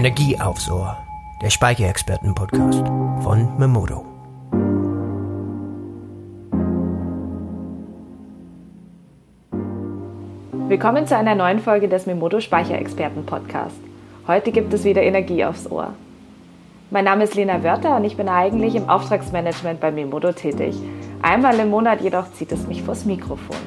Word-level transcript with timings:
Energie 0.00 0.40
aufs 0.40 0.70
Ohr, 0.70 0.96
der 1.42 1.50
Speicherexperten-Podcast 1.50 2.86
von 3.22 3.58
Memodo. 3.58 4.06
Willkommen 10.68 11.06
zu 11.06 11.14
einer 11.14 11.34
neuen 11.34 11.58
Folge 11.58 11.86
des 11.86 12.06
Memodo 12.06 12.40
Speicherexperten 12.40 13.26
Podcast. 13.26 13.76
Heute 14.26 14.52
gibt 14.52 14.72
es 14.72 14.84
wieder 14.84 15.02
Energie 15.02 15.44
aufs 15.44 15.70
Ohr. 15.70 15.92
Mein 16.90 17.04
Name 17.04 17.24
ist 17.24 17.34
Lena 17.34 17.62
Wörter 17.62 17.94
und 17.94 18.04
ich 18.04 18.16
bin 18.16 18.30
eigentlich 18.30 18.76
im 18.76 18.88
Auftragsmanagement 18.88 19.80
bei 19.80 19.90
Memodo 19.90 20.32
tätig. 20.32 20.76
Einmal 21.20 21.60
im 21.60 21.68
Monat 21.68 22.00
jedoch 22.00 22.32
zieht 22.32 22.52
es 22.52 22.66
mich 22.66 22.82
vors 22.82 23.04
Mikrofon. 23.04 23.58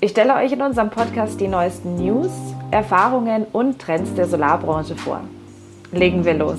Ich 0.00 0.10
stelle 0.10 0.34
euch 0.34 0.50
in 0.50 0.60
unserem 0.60 0.90
Podcast 0.90 1.40
die 1.40 1.46
neuesten 1.46 1.94
News, 1.94 2.32
Erfahrungen 2.72 3.46
und 3.52 3.78
Trends 3.78 4.12
der 4.14 4.26
Solarbranche 4.26 4.96
vor. 4.96 5.20
Legen 5.96 6.26
wir 6.26 6.34
los. 6.34 6.58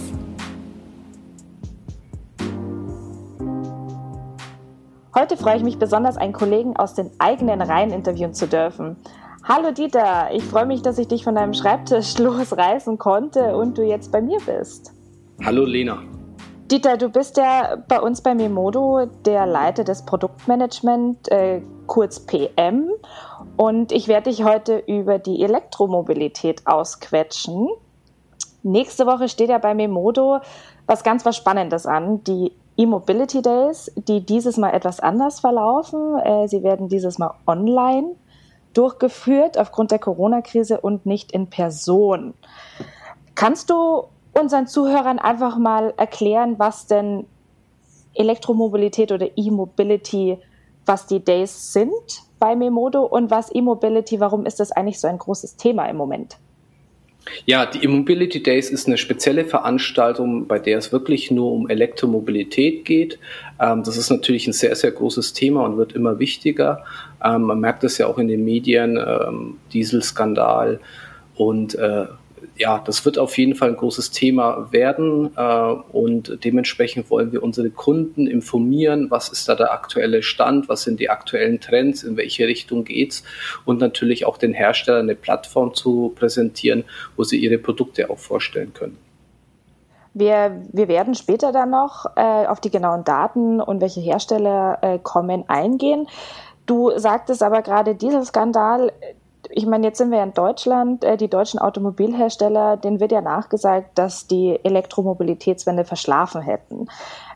Heute 5.13 5.37
freue 5.37 5.57
ich 5.57 5.63
mich 5.63 5.77
besonders, 5.77 6.17
einen 6.17 6.33
Kollegen 6.33 6.75
aus 6.75 6.95
den 6.95 7.11
eigenen 7.19 7.61
Reihen 7.61 7.91
interviewen 7.91 8.33
zu 8.33 8.47
dürfen. 8.47 8.97
Hallo 9.43 9.71
Dieter, 9.71 10.29
ich 10.33 10.43
freue 10.43 10.65
mich, 10.65 10.81
dass 10.81 10.97
ich 10.97 11.07
dich 11.07 11.23
von 11.23 11.35
deinem 11.35 11.53
Schreibtisch 11.53 12.17
losreißen 12.19 12.97
konnte 12.97 13.55
und 13.55 13.77
du 13.77 13.83
jetzt 13.83 14.11
bei 14.11 14.21
mir 14.21 14.39
bist. 14.43 14.91
Hallo 15.45 15.65
Lena. 15.65 16.01
Dieter, 16.71 16.97
du 16.97 17.09
bist 17.09 17.37
ja 17.37 17.77
bei 17.87 18.01
uns 18.01 18.21
bei 18.21 18.33
Memodo 18.33 19.05
der 19.23 19.45
Leiter 19.45 19.83
des 19.83 20.03
Produktmanagement, 20.03 21.31
äh, 21.31 21.61
kurz 21.85 22.19
PM. 22.21 22.89
Und 23.55 23.91
ich 23.91 24.07
werde 24.07 24.31
dich 24.31 24.43
heute 24.43 24.83
über 24.87 25.19
die 25.19 25.43
Elektromobilität 25.43 26.65
ausquetschen. 26.65 27.69
Nächste 28.67 29.05
Woche 29.05 29.29
steht 29.29 29.49
ja 29.49 29.57
bei 29.59 29.73
Memodo 29.73 30.39
was 30.87 31.03
ganz 31.03 31.25
was 31.25 31.37
Spannendes 31.37 31.85
an. 31.85 32.23
Die 32.25 32.51
E-Mobility 32.77 33.41
Days, 33.41 33.91
die 33.95 34.25
dieses 34.25 34.57
Mal 34.57 34.71
etwas 34.71 34.99
anders 34.99 35.39
verlaufen. 35.39 36.19
Äh, 36.19 36.47
sie 36.47 36.63
werden 36.63 36.89
dieses 36.89 37.17
Mal 37.17 37.33
online 37.47 38.15
durchgeführt 38.73 39.57
aufgrund 39.57 39.91
der 39.91 39.99
Corona-Krise 39.99 40.81
und 40.81 41.05
nicht 41.05 41.31
in 41.31 41.49
Person. 41.49 42.33
Kannst 43.35 43.69
du 43.69 44.03
unseren 44.37 44.67
Zuhörern 44.67 45.17
einfach 45.17 45.57
mal 45.57 45.93
erklären, 45.97 46.59
was 46.59 46.87
denn 46.87 47.25
Elektromobilität 48.13 49.11
oder 49.11 49.27
E-Mobility, 49.35 50.39
was 50.85 51.07
die 51.07 51.23
Days 51.23 51.73
sind 51.73 52.23
bei 52.37 52.55
Memodo 52.55 53.03
und 53.03 53.31
was 53.31 53.53
E-Mobility, 53.53 54.19
warum 54.19 54.45
ist 54.45 54.59
das 54.59 54.71
eigentlich 54.71 54.99
so 54.99 55.07
ein 55.07 55.17
großes 55.17 55.55
Thema 55.55 55.85
im 55.85 55.95
Moment? 55.97 56.37
Ja, 57.45 57.65
die 57.65 57.83
E-Mobility 57.83 58.41
Days 58.41 58.69
ist 58.69 58.87
eine 58.87 58.97
spezielle 58.97 59.45
Veranstaltung, 59.45 60.47
bei 60.47 60.59
der 60.59 60.77
es 60.77 60.91
wirklich 60.91 61.31
nur 61.31 61.51
um 61.51 61.69
Elektromobilität 61.69 62.85
geht. 62.85 63.19
Ähm, 63.59 63.83
das 63.83 63.97
ist 63.97 64.09
natürlich 64.09 64.47
ein 64.47 64.53
sehr, 64.53 64.75
sehr 64.75 64.91
großes 64.91 65.33
Thema 65.33 65.63
und 65.63 65.77
wird 65.77 65.93
immer 65.93 66.19
wichtiger. 66.19 66.83
Ähm, 67.23 67.43
man 67.43 67.59
merkt 67.59 67.83
es 67.83 67.97
ja 67.97 68.07
auch 68.07 68.17
in 68.17 68.27
den 68.27 68.43
Medien, 68.43 68.97
ähm, 68.97 69.57
Dieselskandal 69.73 70.79
und 71.35 71.75
äh, 71.75 72.05
ja, 72.57 72.79
das 72.79 73.05
wird 73.05 73.17
auf 73.17 73.37
jeden 73.37 73.55
Fall 73.55 73.69
ein 73.69 73.77
großes 73.77 74.11
Thema 74.11 74.71
werden 74.71 75.31
äh, 75.35 75.73
und 75.91 76.43
dementsprechend 76.43 77.09
wollen 77.09 77.31
wir 77.31 77.43
unsere 77.43 77.69
Kunden 77.69 78.27
informieren, 78.27 79.09
was 79.09 79.29
ist 79.29 79.47
da 79.47 79.55
der 79.55 79.71
aktuelle 79.71 80.23
Stand, 80.23 80.67
was 80.69 80.83
sind 80.83 80.99
die 80.99 81.09
aktuellen 81.09 81.59
Trends, 81.59 82.03
in 82.03 82.17
welche 82.17 82.47
Richtung 82.47 82.83
geht's 82.83 83.23
und 83.65 83.79
natürlich 83.79 84.25
auch 84.25 84.37
den 84.37 84.53
Herstellern 84.53 85.03
eine 85.03 85.15
Plattform 85.15 85.73
zu 85.73 86.13
präsentieren, 86.15 86.83
wo 87.15 87.23
sie 87.23 87.37
ihre 87.37 87.57
Produkte 87.57 88.09
auch 88.09 88.19
vorstellen 88.19 88.73
können. 88.73 88.97
Wir, 90.13 90.63
wir 90.71 90.87
werden 90.87 91.13
später 91.13 91.51
dann 91.51 91.69
noch 91.69 92.07
äh, 92.15 92.47
auf 92.47 92.59
die 92.59 92.71
genauen 92.71 93.03
Daten 93.03 93.61
und 93.61 93.81
welche 93.81 94.01
Hersteller 94.01 94.79
äh, 94.81 94.99
kommen 94.99 95.47
eingehen. 95.47 96.07
Du 96.65 96.91
sagtest 96.97 97.43
aber 97.43 97.61
gerade, 97.61 97.93
dieser 97.93 98.25
Skandal, 98.25 98.91
ich 99.49 99.65
meine, 99.65 99.87
jetzt 99.87 99.97
sind 99.97 100.11
wir 100.11 100.21
in 100.21 100.33
Deutschland, 100.33 101.03
äh, 101.03 101.17
die 101.17 101.29
deutschen 101.29 101.59
Automobilhersteller, 101.59 102.77
denen 102.77 102.99
wird 102.99 103.11
ja 103.11 103.21
nachgesagt, 103.21 103.97
dass 103.97 104.27
die 104.27 104.59
Elektromobilitätswende 104.63 105.85
verschlafen 105.85 106.41
hätten. 106.41 106.87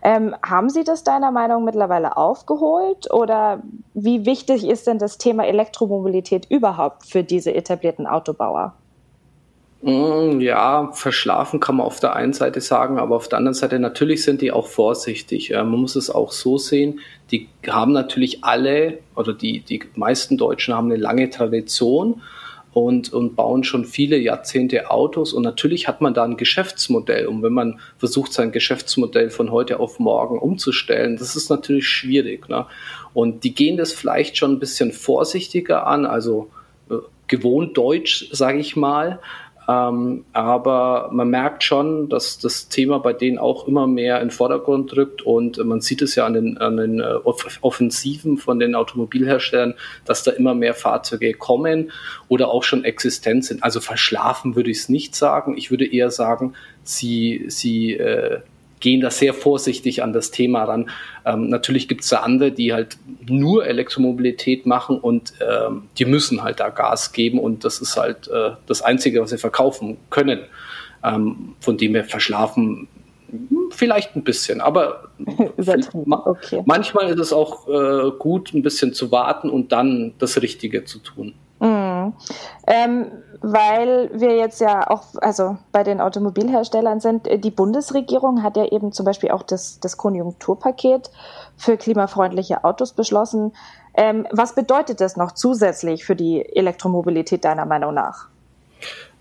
Ähm, 0.04 0.36
haben 0.44 0.70
Sie 0.70 0.84
das 0.84 1.04
deiner 1.04 1.32
Meinung 1.32 1.64
mittlerweile 1.64 2.18
aufgeholt 2.18 3.12
oder 3.12 3.62
wie 3.94 4.26
wichtig 4.26 4.68
ist 4.68 4.88
denn 4.88 4.98
das 4.98 5.18
Thema 5.18 5.46
Elektromobilität 5.46 6.46
überhaupt 6.50 7.06
für 7.06 7.24
diese 7.24 7.54
etablierten 7.54 8.08
Autobauer? 8.08 8.74
Mm, 9.84 10.42
ja, 10.42 10.92
verschlafen 10.94 11.60
kann 11.60 11.78
man 11.78 11.88
auf 11.88 12.00
der 12.00 12.16
einen 12.16 12.34
Seite 12.34 12.62
sagen, 12.62 13.00
aber 13.00 13.16
auf 13.16 13.28
der 13.28 13.40
anderen 13.40 13.56
Seite 13.56 13.80
natürlich 13.80 14.24
sind 14.24 14.42
die 14.42 14.52
auch 14.52 14.68
vorsichtig. 14.68 15.50
Man 15.52 15.70
muss 15.70 15.96
es 15.96 16.12
auch 16.12 16.32
so 16.32 16.60
sehen, 16.60 17.00
die 17.32 17.50
haben 17.68 17.92
natürlich 17.92 18.44
alle 18.44 19.00
oder 19.16 19.34
die, 19.34 19.62
die 19.62 19.82
meisten 19.96 20.38
Deutschen 20.38 20.76
haben 20.76 20.92
eine 20.92 21.02
lange 21.02 21.32
Tradition 21.32 22.22
und, 22.74 23.12
und 23.12 23.36
bauen 23.36 23.64
schon 23.64 23.86
viele 23.86 24.18
Jahrzehnte 24.18 24.92
Autos. 24.92 25.34
Und 25.34 25.44
natürlich 25.44 25.88
hat 25.88 26.00
man 26.00 26.14
da 26.14 26.24
ein 26.24 26.38
Geschäftsmodell. 26.38 27.28
Und 27.28 27.44
wenn 27.44 27.54
man 27.54 27.80
versucht, 27.98 28.34
sein 28.34 28.52
Geschäftsmodell 28.52 29.30
von 29.30 29.52
heute 29.52 29.80
auf 29.80 30.00
morgen 30.00 30.40
umzustellen, 30.40 31.18
das 31.18 31.36
ist 31.36 31.50
natürlich 31.50 31.88
schwierig. 31.88 32.48
Ne? 32.50 32.66
Und 33.14 33.44
die 33.44 33.54
gehen 33.54 33.78
das 33.78 33.92
vielleicht 33.92 34.38
schon 34.38 34.54
ein 34.54 34.60
bisschen 34.60 34.92
vorsichtiger 34.92 35.86
an, 35.88 36.06
also 36.06 36.50
äh, 36.90 36.96
gewohnt 37.28 37.78
deutsch, 37.78 38.30
sage 38.32 38.60
ich 38.60 38.76
mal. 38.76 39.20
Ähm, 39.72 40.26
aber 40.34 41.10
man 41.14 41.30
merkt 41.30 41.64
schon, 41.64 42.10
dass 42.10 42.40
das 42.40 42.68
Thema 42.68 43.00
bei 43.00 43.14
denen 43.14 43.38
auch 43.38 43.68
immer 43.68 43.88
mehr 43.88 44.20
in 44.20 44.28
den 44.28 44.32
Vordergrund 44.32 44.96
rückt 44.98 45.22
und 45.22 45.64
man 45.64 45.82
sieht 45.82 46.02
es 46.02 46.16
ja 46.16 46.26
an 46.26 46.34
den, 46.34 46.58
an 46.58 46.78
den 46.78 47.00
äh, 47.00 47.16
Offensiven 47.62 48.38
von 48.38 48.60
den 48.60 48.76
Automobilherstellern, 48.76 49.76
dass 50.06 50.24
da 50.24 50.32
immer 50.32 50.56
mehr 50.56 50.74
Fahrzeuge 50.74 51.34
kommen 51.34 51.92
oder 52.28 52.50
auch 52.50 52.64
schon 52.64 52.84
existent 52.84 53.46
sind. 53.46 53.64
Also 53.64 53.80
verschlafen 53.80 54.56
würde 54.56 54.72
ich 54.72 54.80
es 54.80 54.90
nicht 54.90 55.16
sagen. 55.16 55.56
Ich 55.58 55.72
würde 55.72 55.86
eher 55.86 56.12
sagen, 56.12 56.54
sie, 56.84 57.46
sie 57.48 57.94
äh, 57.94 58.40
gehen 58.82 59.00
da 59.02 59.10
sehr 59.10 59.34
vorsichtig 59.34 60.04
an 60.04 60.12
das 60.12 60.32
Thema 60.32 60.66
ran. 60.66 60.90
Ähm, 61.26 61.48
natürlich 61.48 61.88
gibt 61.88 62.02
es 62.02 62.10
da 62.10 62.18
andere, 62.18 62.52
die 62.52 62.74
halt 62.74 62.98
nur 63.28 63.66
Elektromobilität 63.66 64.66
machen 64.66 65.00
und 65.00 65.34
ähm, 65.40 65.84
die 65.98 66.06
müssen 66.06 66.44
halt 66.44 66.60
da 66.60 66.70
Gas 66.70 67.14
geben 67.14 67.40
und 67.40 67.64
das 67.64 67.80
ist 67.80 67.96
halt 67.96 68.28
äh, 68.28 68.52
das 68.68 68.82
Einzige, 68.82 69.22
was 69.22 69.30
sie 69.30 69.38
verkaufen 69.38 69.98
können. 70.10 70.42
Ähm, 71.04 71.56
von 71.60 71.78
dem 71.78 71.96
wir 71.96 72.04
verschlafen 72.04 72.88
vielleicht 73.72 74.16
ein 74.16 74.24
bisschen, 74.24 74.62
aber 74.62 75.10
okay. 75.58 76.62
manchmal 76.66 77.08
ist 77.10 77.20
es 77.20 77.34
auch 77.34 77.68
äh, 77.68 78.12
gut, 78.20 78.54
ein 78.54 78.62
bisschen 78.62 78.94
zu 78.94 79.12
warten 79.12 79.50
und 79.50 79.72
dann 79.72 80.14
das 80.20 80.42
Richtige 80.42 80.84
zu 80.84 81.00
tun. 81.00 81.34
Mhm. 82.06 82.14
Ähm, 82.68 83.12
weil 83.42 84.12
wir 84.14 84.36
jetzt 84.36 84.62
ja 84.62 84.90
auch, 84.90 85.04
also 85.20 85.58
bei 85.72 85.84
den 85.84 86.00
Automobilherstellern 86.00 87.00
sind, 87.00 87.28
äh, 87.28 87.40
die 87.40 87.52
Bundesregierung 87.52 88.44
hat 88.44 88.58
ja 88.58 88.66
eben 88.66 88.92
zum 88.92 89.06
Beispiel 89.06 89.32
auch 89.32 89.44
das, 89.44 89.80
das 89.80 89.98
Konjunkturpaket 89.98 91.10
für 91.58 91.78
klimafreundliche 91.78 92.64
Autos 92.64 92.94
beschlossen. 92.94 93.54
Ähm, 93.94 94.28
was 94.32 94.56
bedeutet 94.56 95.02
das 95.02 95.18
noch 95.18 95.34
zusätzlich 95.34 96.06
für 96.06 96.16
die 96.16 96.46
Elektromobilität 96.56 97.44
deiner 97.44 97.66
Meinung 97.66 97.94
nach? 97.94 98.28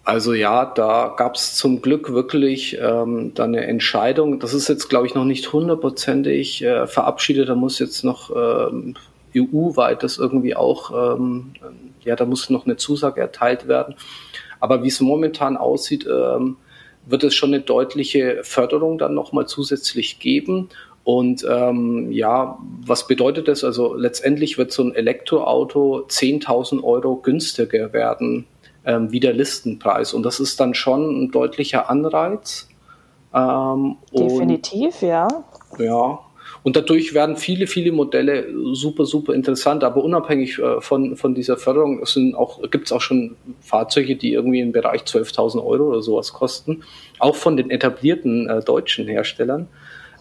Also 0.04 0.32
ja, 0.32 0.64
da 0.64 1.14
gab 1.16 1.36
es 1.36 1.54
zum 1.56 1.82
Glück 1.82 2.12
wirklich 2.12 2.78
ähm, 2.80 3.32
dann 3.34 3.54
eine 3.54 3.66
Entscheidung. 3.66 4.40
Das 4.40 4.54
ist 4.54 4.68
jetzt, 4.68 4.88
glaube 4.88 5.06
ich, 5.06 5.14
noch 5.14 5.24
nicht 5.24 5.52
hundertprozentig 5.52 6.64
äh, 6.64 6.86
verabschiedet. 6.86 7.48
Da 7.48 7.54
muss 7.54 7.78
jetzt 7.78 8.02
noch 8.02 8.30
ähm, 8.34 8.96
EU-weit 9.36 10.02
das 10.02 10.18
irgendwie 10.18 10.56
auch, 10.56 11.16
ähm, 11.16 11.52
ja, 12.02 12.16
da 12.16 12.24
muss 12.24 12.50
noch 12.50 12.66
eine 12.66 12.76
Zusage 12.76 13.20
erteilt 13.20 13.68
werden. 13.68 13.94
Aber 14.60 14.82
wie 14.82 14.88
es 14.88 15.00
momentan 15.00 15.56
aussieht, 15.56 16.06
ähm, 16.06 16.56
wird 17.06 17.24
es 17.24 17.34
schon 17.34 17.54
eine 17.54 17.62
deutliche 17.62 18.40
Förderung 18.42 18.98
dann 18.98 19.14
nochmal 19.14 19.46
zusätzlich 19.46 20.18
geben. 20.18 20.68
Und 21.02 21.46
ähm, 21.48 22.12
ja, 22.12 22.58
was 22.86 23.06
bedeutet 23.06 23.48
das? 23.48 23.64
Also 23.64 23.94
letztendlich 23.94 24.58
wird 24.58 24.70
so 24.70 24.82
ein 24.82 24.94
Elektroauto 24.94 26.04
10.000 26.08 26.82
Euro 26.84 27.16
günstiger 27.16 27.92
werden 27.92 28.46
ähm, 28.84 29.10
wie 29.10 29.20
der 29.20 29.32
Listenpreis. 29.32 30.12
Und 30.12 30.24
das 30.24 30.40
ist 30.40 30.60
dann 30.60 30.74
schon 30.74 31.24
ein 31.24 31.30
deutlicher 31.30 31.88
Anreiz. 31.88 32.68
Ähm, 33.34 33.96
Definitiv, 34.12 35.02
ja. 35.02 35.28
Ja, 35.78 36.18
und 36.62 36.76
dadurch 36.76 37.14
werden 37.14 37.36
viele, 37.36 37.66
viele 37.66 37.90
Modelle 37.90 38.46
super, 38.72 39.06
super 39.06 39.32
interessant. 39.32 39.82
Aber 39.82 40.04
unabhängig 40.04 40.58
äh, 40.58 40.80
von, 40.80 41.16
von 41.16 41.34
dieser 41.34 41.56
Förderung 41.56 42.04
gibt 42.70 42.86
es 42.86 42.92
auch 42.92 43.00
schon 43.00 43.36
Fahrzeuge, 43.60 44.16
die 44.16 44.32
irgendwie 44.32 44.60
im 44.60 44.72
Bereich 44.72 45.02
12.000 45.02 45.64
Euro 45.64 45.84
oder 45.84 46.02
sowas 46.02 46.32
kosten. 46.32 46.82
Auch 47.18 47.36
von 47.36 47.56
den 47.56 47.70
etablierten 47.70 48.48
äh, 48.48 48.60
deutschen 48.62 49.08
Herstellern. 49.08 49.68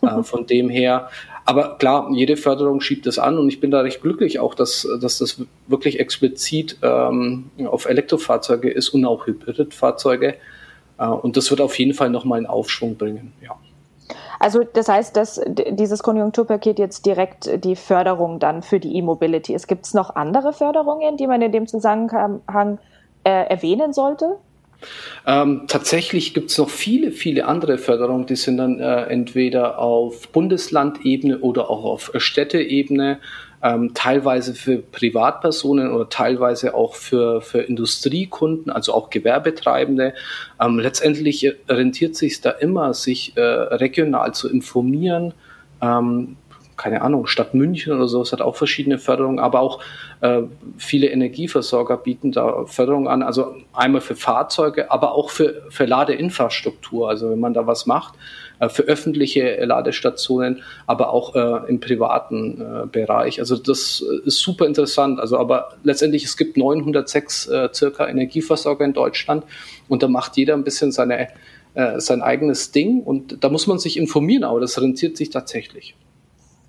Äh, 0.01 0.23
von 0.23 0.45
dem 0.45 0.69
her, 0.69 1.09
aber 1.45 1.77
klar, 1.77 2.09
jede 2.13 2.37
Förderung 2.37 2.79
schiebt 2.79 3.05
es 3.07 3.19
an 3.19 3.37
und 3.37 3.49
ich 3.49 3.59
bin 3.59 3.71
da 3.71 3.81
recht 3.81 4.01
glücklich 4.01 4.39
auch, 4.39 4.53
dass, 4.53 4.87
dass 5.01 5.17
das 5.17 5.41
wirklich 5.67 5.99
explizit 5.99 6.77
ähm, 6.81 7.49
auf 7.65 7.85
Elektrofahrzeuge 7.85 8.69
ist 8.69 8.89
und 8.89 9.03
auch 9.05 9.27
Hybridfahrzeuge. 9.27 10.35
Äh, 10.97 11.05
und 11.07 11.37
das 11.37 11.49
wird 11.49 11.59
auf 11.59 11.77
jeden 11.77 11.93
Fall 11.93 12.09
nochmal 12.09 12.37
einen 12.37 12.47
Aufschwung 12.47 12.95
bringen, 12.95 13.33
ja. 13.43 13.57
Also 14.39 14.63
das 14.63 14.87
heißt, 14.87 15.15
dass 15.15 15.41
dieses 15.47 16.01
Konjunkturpaket 16.01 16.79
jetzt 16.79 17.05
direkt 17.05 17.63
die 17.63 17.75
Förderung 17.75 18.39
dann 18.39 18.61
für 18.61 18.79
die 18.79 18.95
E-Mobility 18.95 19.53
ist. 19.53 19.67
Gibt 19.67 19.85
es 19.85 19.93
noch 19.93 20.15
andere 20.15 20.53
Förderungen, 20.53 21.17
die 21.17 21.27
man 21.27 21.41
in 21.41 21.51
dem 21.51 21.67
Zusammenhang 21.67 22.79
äh, 23.25 23.29
erwähnen 23.49 23.91
sollte? 23.91 24.37
Ähm, 25.27 25.65
tatsächlich 25.67 26.33
gibt 26.33 26.51
es 26.51 26.57
noch 26.57 26.69
viele, 26.69 27.11
viele 27.11 27.45
andere 27.45 27.77
Förderungen, 27.77 28.25
die 28.25 28.37
sind 28.37 28.57
dann 28.57 28.79
äh, 28.79 29.03
entweder 29.03 29.79
auf 29.79 30.29
Bundeslandebene 30.29 31.39
oder 31.39 31.69
auch 31.69 31.83
auf 31.83 32.11
Städteebene 32.15 33.19
ähm, 33.61 33.93
teilweise 33.93 34.53
für 34.53 34.77
Privatpersonen 34.77 35.91
oder 35.91 36.09
teilweise 36.09 36.73
auch 36.73 36.95
für, 36.95 37.41
für 37.41 37.61
Industriekunden, 37.61 38.69
also 38.69 38.93
auch 38.93 39.09
Gewerbetreibende. 39.09 40.13
Ähm, 40.61 40.79
letztendlich 40.79 41.55
rentiert 41.67 42.15
sich 42.15 42.41
da 42.41 42.51
immer, 42.51 42.93
sich 42.93 43.35
äh, 43.35 43.41
regional 43.41 44.33
zu 44.33 44.49
informieren. 44.49 45.33
Ähm, 45.81 46.37
keine 46.79 47.01
Ahnung, 47.01 47.27
Stadt 47.27 47.53
München 47.53 47.91
oder 47.91 48.07
so, 48.07 48.21
es 48.21 48.31
hat 48.31 48.39
auch 48.39 48.55
verschiedene 48.55 48.99
Förderungen, 48.99 49.39
aber 49.39 49.59
auch 49.59 49.81
äh, 50.21 50.43
viele 50.77 51.07
Energieversorger 51.07 51.97
bieten 51.97 52.31
da 52.31 52.63
Förderungen 52.67 53.09
an, 53.09 53.21
also 53.21 53.57
einmal 53.73 53.99
für 53.99 54.15
Fahrzeuge, 54.15 54.89
aber 54.89 55.11
auch 55.13 55.29
für, 55.29 55.63
für 55.69 55.83
Ladeinfrastruktur. 55.83 57.09
Also 57.09 57.31
wenn 57.31 57.39
man 57.39 57.53
da 57.53 57.67
was 57.67 57.85
macht, 57.85 58.13
für 58.67 58.83
öffentliche 58.83 59.63
Ladestationen, 59.63 60.61
aber 60.85 61.13
auch 61.13 61.35
äh, 61.35 61.69
im 61.69 61.79
privaten 61.79 62.59
äh, 62.59 62.87
Bereich. 62.87 63.39
Also 63.39 63.55
das 63.55 64.03
ist 64.25 64.39
super 64.39 64.65
interessant. 64.65 65.19
Also 65.19 65.37
aber 65.37 65.69
letztendlich, 65.83 66.25
es 66.25 66.35
gibt 66.35 66.57
906 66.57 67.47
äh, 67.47 67.69
circa 67.73 68.07
Energieversorger 68.07 68.83
in 68.83 68.93
Deutschland 68.93 69.45
und 69.87 70.03
da 70.03 70.09
macht 70.09 70.35
jeder 70.35 70.55
ein 70.55 70.65
bisschen 70.65 70.91
seine, 70.91 71.29
äh, 71.73 71.99
sein 72.01 72.21
eigenes 72.21 72.71
Ding 72.71 73.01
und 73.01 73.43
da 73.43 73.49
muss 73.49 73.67
man 73.67 73.79
sich 73.79 73.95
informieren, 73.95 74.43
aber 74.43 74.59
das 74.59 74.81
rentiert 74.81 75.15
sich 75.15 75.29
tatsächlich. 75.29 75.95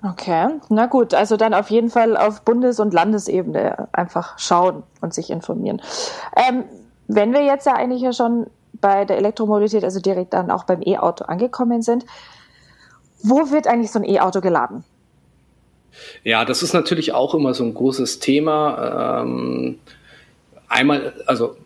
Okay, 0.02 0.48
na 0.70 0.86
gut, 0.86 1.12
also 1.12 1.36
dann 1.36 1.52
auf 1.52 1.70
jeden 1.70 1.90
Fall 1.90 2.16
auf 2.16 2.42
Bundes- 2.42 2.80
und 2.80 2.94
Landesebene 2.94 3.88
einfach 3.92 4.38
schauen 4.38 4.82
und 5.02 5.12
sich 5.12 5.28
informieren. 5.28 5.82
Ähm, 6.36 6.64
wenn 7.06 7.34
wir 7.34 7.42
jetzt 7.44 7.66
ja 7.66 7.74
eigentlich 7.74 8.00
ja 8.00 8.12
schon 8.12 8.46
bei 8.80 9.04
der 9.04 9.18
Elektromobilität, 9.18 9.84
also 9.84 10.00
direkt 10.00 10.32
dann 10.32 10.50
auch 10.50 10.64
beim 10.64 10.82
E-Auto 10.84 11.24
angekommen 11.24 11.82
sind. 11.82 12.04
Wo 13.22 13.50
wird 13.50 13.66
eigentlich 13.66 13.90
so 13.90 13.98
ein 13.98 14.08
E-Auto 14.08 14.40
geladen? 14.40 14.84
Ja, 16.24 16.44
das 16.44 16.62
ist 16.62 16.72
natürlich 16.72 17.12
auch 17.12 17.34
immer 17.34 17.54
so 17.54 17.64
ein 17.64 17.74
großes 17.74 18.20
Thema. 18.20 19.22
Ähm, 19.22 19.78
einmal, 20.68 21.12
also 21.26 21.56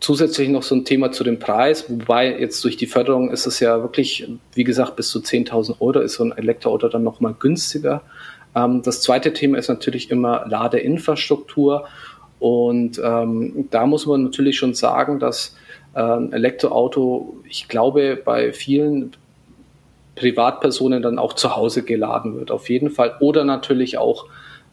zusätzlich 0.00 0.48
noch 0.48 0.62
so 0.62 0.74
ein 0.74 0.84
Thema 0.84 1.10
zu 1.12 1.24
dem 1.24 1.38
Preis, 1.38 1.88
wobei 1.88 2.38
jetzt 2.38 2.62
durch 2.64 2.76
die 2.76 2.86
Förderung 2.86 3.30
ist 3.30 3.46
es 3.46 3.60
ja 3.60 3.80
wirklich, 3.82 4.28
wie 4.54 4.64
gesagt, 4.64 4.96
bis 4.96 5.10
zu 5.10 5.20
10.000 5.20 5.80
Euro 5.80 6.00
ist 6.00 6.14
so 6.14 6.24
ein 6.24 6.32
Elektroauto 6.32 6.88
dann 6.88 7.04
nochmal 7.04 7.34
günstiger. 7.38 8.02
Ähm, 8.54 8.82
das 8.82 9.02
zweite 9.02 9.32
Thema 9.32 9.58
ist 9.58 9.68
natürlich 9.68 10.10
immer 10.10 10.46
Ladeinfrastruktur. 10.46 11.86
Und 12.38 13.00
ähm, 13.02 13.68
da 13.70 13.86
muss 13.86 14.06
man 14.06 14.22
natürlich 14.22 14.56
schon 14.56 14.74
sagen, 14.74 15.18
dass 15.18 15.56
ein 15.94 16.32
Elektroauto, 16.32 17.36
ich 17.48 17.68
glaube, 17.68 18.16
bei 18.22 18.52
vielen 18.52 19.12
Privatpersonen 20.14 21.02
dann 21.02 21.18
auch 21.18 21.32
zu 21.32 21.56
Hause 21.56 21.82
geladen 21.82 22.36
wird, 22.36 22.50
auf 22.50 22.68
jeden 22.68 22.90
Fall. 22.90 23.14
Oder 23.20 23.44
natürlich 23.44 23.98
auch 23.98 24.26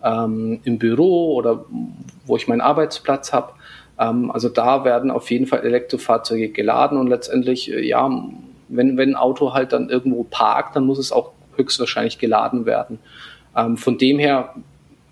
ähm, 0.03 0.59
im 0.63 0.77
Büro 0.77 1.33
oder 1.35 1.65
wo 2.25 2.35
ich 2.35 2.47
meinen 2.47 2.61
Arbeitsplatz 2.61 3.33
habe. 3.33 3.53
Ähm, 3.99 4.31
also 4.31 4.49
da 4.49 4.83
werden 4.83 5.11
auf 5.11 5.31
jeden 5.31 5.47
Fall 5.47 5.61
Elektrofahrzeuge 5.65 6.49
geladen 6.49 6.97
und 6.97 7.07
letztendlich, 7.07 7.71
äh, 7.71 7.85
ja, 7.85 8.09
wenn, 8.67 8.97
wenn 8.97 9.09
ein 9.09 9.15
Auto 9.15 9.53
halt 9.53 9.73
dann 9.73 9.89
irgendwo 9.89 10.23
parkt, 10.23 10.75
dann 10.75 10.85
muss 10.85 10.97
es 10.97 11.11
auch 11.11 11.31
höchstwahrscheinlich 11.55 12.17
geladen 12.19 12.65
werden. 12.65 12.99
Ähm, 13.55 13.77
von 13.77 13.97
dem 13.97 14.19
her, 14.19 14.55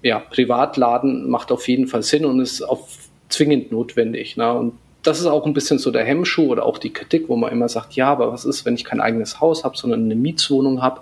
ja, 0.01 0.19
Privatladen 0.19 1.29
macht 1.29 1.51
auf 1.51 1.67
jeden 1.67 1.87
Fall 1.87 2.03
Sinn 2.03 2.25
und 2.25 2.39
ist 2.39 2.61
auch 2.61 2.87
zwingend 3.29 3.71
notwendig. 3.71 4.35
Ne? 4.35 4.51
Und 4.53 4.73
das 5.03 5.19
ist 5.19 5.25
auch 5.25 5.45
ein 5.45 5.53
bisschen 5.53 5.79
so 5.79 5.91
der 5.91 6.05
Hemmschuh 6.05 6.47
oder 6.47 6.65
auch 6.65 6.77
die 6.77 6.93
Kritik, 6.93 7.27
wo 7.27 7.35
man 7.35 7.51
immer 7.51 7.69
sagt, 7.69 7.93
ja, 7.93 8.09
aber 8.09 8.31
was 8.31 8.45
ist, 8.45 8.65
wenn 8.65 8.75
ich 8.75 8.85
kein 8.85 9.01
eigenes 9.01 9.41
Haus 9.41 9.63
habe, 9.63 9.77
sondern 9.77 10.05
eine 10.05 10.15
Mietswohnung 10.15 10.81
habe? 10.81 11.01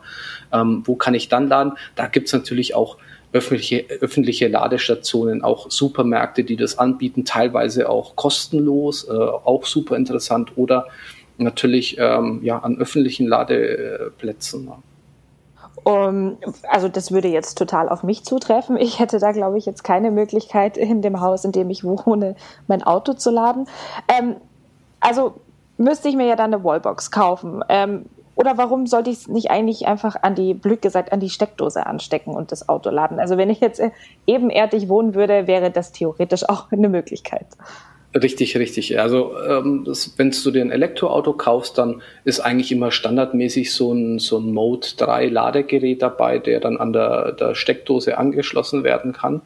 Ähm, 0.51 0.81
wo 0.86 0.95
kann 0.95 1.13
ich 1.13 1.30
dann 1.30 1.48
laden? 1.48 1.74
Da 1.95 2.07
gibt's 2.07 2.33
natürlich 2.33 2.74
auch 2.75 2.98
öffentliche, 3.31 3.86
öffentliche 4.01 4.48
Ladestationen, 4.48 5.44
auch 5.44 5.69
Supermärkte, 5.69 6.44
die 6.44 6.57
das 6.57 6.80
anbieten, 6.80 7.25
teilweise 7.25 7.89
auch 7.89 8.15
kostenlos, 8.15 9.07
äh, 9.07 9.12
auch 9.12 9.65
super 9.65 9.95
interessant 9.95 10.57
oder 10.57 10.88
natürlich 11.38 11.98
ähm, 12.00 12.39
ja, 12.44 12.59
an 12.59 12.77
öffentlichen 12.77 13.27
Ladeplätzen. 13.27 14.65
Ne? 14.65 14.74
Um, 15.83 16.37
also 16.69 16.87
das 16.89 17.11
würde 17.11 17.27
jetzt 17.27 17.57
total 17.57 17.89
auf 17.89 18.03
mich 18.03 18.23
zutreffen. 18.23 18.77
Ich 18.77 18.99
hätte 18.99 19.17
da, 19.17 19.31
glaube 19.31 19.57
ich, 19.57 19.65
jetzt 19.65 19.83
keine 19.83 20.11
Möglichkeit, 20.11 20.77
in 20.77 21.01
dem 21.01 21.21
Haus, 21.21 21.43
in 21.43 21.51
dem 21.51 21.69
ich 21.69 21.83
wohne, 21.83 22.35
mein 22.67 22.83
Auto 22.83 23.13
zu 23.13 23.31
laden. 23.31 23.67
Ähm, 24.07 24.35
also 24.99 25.33
müsste 25.77 26.07
ich 26.07 26.15
mir 26.15 26.27
ja 26.27 26.35
dann 26.35 26.53
eine 26.53 26.63
Wallbox 26.63 27.09
kaufen. 27.09 27.63
Ähm, 27.67 28.05
oder 28.35 28.57
warum 28.57 28.87
sollte 28.87 29.09
ich 29.09 29.17
es 29.17 29.27
nicht 29.27 29.51
eigentlich 29.51 29.87
einfach 29.87 30.15
an 30.21 30.35
die, 30.35 30.53
blöd 30.53 30.81
gesagt, 30.81 31.11
an 31.11 31.19
die 31.19 31.29
Steckdose 31.29 31.85
anstecken 31.85 32.33
und 32.33 32.51
das 32.51 32.69
Auto 32.69 32.89
laden? 32.89 33.19
Also 33.19 33.37
wenn 33.37 33.49
ich 33.49 33.59
jetzt 33.59 33.79
äh, 33.79 33.91
ebenerdig 34.25 34.87
wohnen 34.87 35.15
würde, 35.15 35.47
wäre 35.47 35.71
das 35.71 35.91
theoretisch 35.91 36.47
auch 36.47 36.71
eine 36.71 36.89
Möglichkeit. 36.89 37.47
Richtig, 38.13 38.57
richtig. 38.57 38.99
Also 38.99 39.37
ähm, 39.47 39.87
wenn 40.17 40.31
du 40.31 40.51
dir 40.51 40.61
ein 40.61 40.71
Elektroauto 40.71 41.31
kaufst, 41.31 41.77
dann 41.77 42.01
ist 42.25 42.41
eigentlich 42.41 42.71
immer 42.71 42.91
standardmäßig 42.91 43.73
so 43.73 43.93
ein, 43.93 44.19
so 44.19 44.37
ein 44.37 44.51
Mode 44.51 44.87
3 44.97 45.27
Ladegerät 45.27 46.01
dabei, 46.01 46.37
der 46.37 46.59
dann 46.59 46.75
an 46.75 46.91
der, 46.91 47.31
der 47.31 47.55
Steckdose 47.55 48.17
angeschlossen 48.17 48.83
werden 48.83 49.13
kann. 49.13 49.41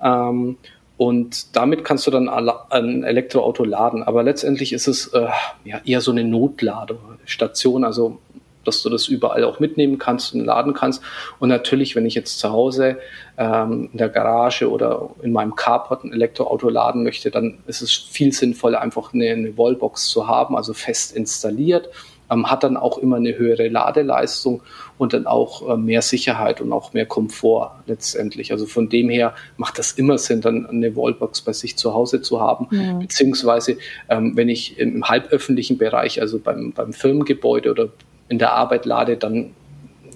Ähm, 0.00 0.58
und 0.96 1.56
damit 1.56 1.82
kannst 1.82 2.06
du 2.06 2.12
dann 2.12 2.28
ein 2.28 3.02
Elektroauto 3.02 3.64
laden. 3.64 4.04
Aber 4.04 4.22
letztendlich 4.22 4.72
ist 4.72 4.86
es 4.86 5.08
äh, 5.08 5.26
ja, 5.64 5.80
eher 5.84 6.00
so 6.00 6.12
eine 6.12 6.22
Notladestation. 6.22 7.82
Also 7.82 8.18
dass 8.64 8.82
du 8.82 8.90
das 8.90 9.08
überall 9.08 9.44
auch 9.44 9.60
mitnehmen 9.60 9.98
kannst 9.98 10.34
und 10.34 10.44
laden 10.44 10.74
kannst. 10.74 11.02
Und 11.38 11.48
natürlich, 11.48 11.94
wenn 11.96 12.06
ich 12.06 12.14
jetzt 12.14 12.38
zu 12.38 12.50
Hause 12.50 12.98
ähm, 13.36 13.88
in 13.92 13.98
der 13.98 14.08
Garage 14.08 14.70
oder 14.70 15.10
in 15.22 15.32
meinem 15.32 15.54
Carport 15.54 16.04
ein 16.04 16.12
Elektroauto 16.12 16.68
laden 16.68 17.02
möchte, 17.02 17.30
dann 17.30 17.58
ist 17.66 17.82
es 17.82 17.92
viel 17.92 18.32
sinnvoller, 18.32 18.80
einfach 18.80 19.12
eine, 19.12 19.30
eine 19.30 19.56
Wallbox 19.56 20.08
zu 20.08 20.28
haben, 20.28 20.56
also 20.56 20.72
fest 20.74 21.14
installiert. 21.14 21.88
Ähm, 22.30 22.50
hat 22.50 22.64
dann 22.64 22.78
auch 22.78 22.96
immer 22.96 23.16
eine 23.16 23.36
höhere 23.36 23.68
Ladeleistung 23.68 24.62
und 24.96 25.12
dann 25.12 25.26
auch 25.26 25.68
äh, 25.68 25.76
mehr 25.76 26.00
Sicherheit 26.00 26.62
und 26.62 26.72
auch 26.72 26.94
mehr 26.94 27.04
Komfort 27.04 27.72
letztendlich. 27.86 28.50
Also 28.50 28.64
von 28.64 28.88
dem 28.88 29.10
her 29.10 29.34
macht 29.58 29.78
das 29.78 29.92
immer 29.92 30.16
Sinn, 30.16 30.40
dann 30.40 30.66
eine 30.66 30.96
Wallbox 30.96 31.42
bei 31.42 31.52
sich 31.52 31.76
zu 31.76 31.92
Hause 31.92 32.22
zu 32.22 32.40
haben, 32.40 32.68
ja. 32.70 32.94
beziehungsweise 32.94 33.76
ähm, 34.08 34.36
wenn 34.36 34.48
ich 34.48 34.78
im 34.78 35.04
halböffentlichen 35.04 35.76
Bereich, 35.76 36.20
also 36.20 36.38
beim, 36.38 36.72
beim 36.72 36.94
Firmengebäude 36.94 37.70
oder 37.70 37.88
in 38.28 38.38
der 38.38 38.52
Arbeit 38.52 38.86
lade, 38.86 39.16
dann 39.16 39.54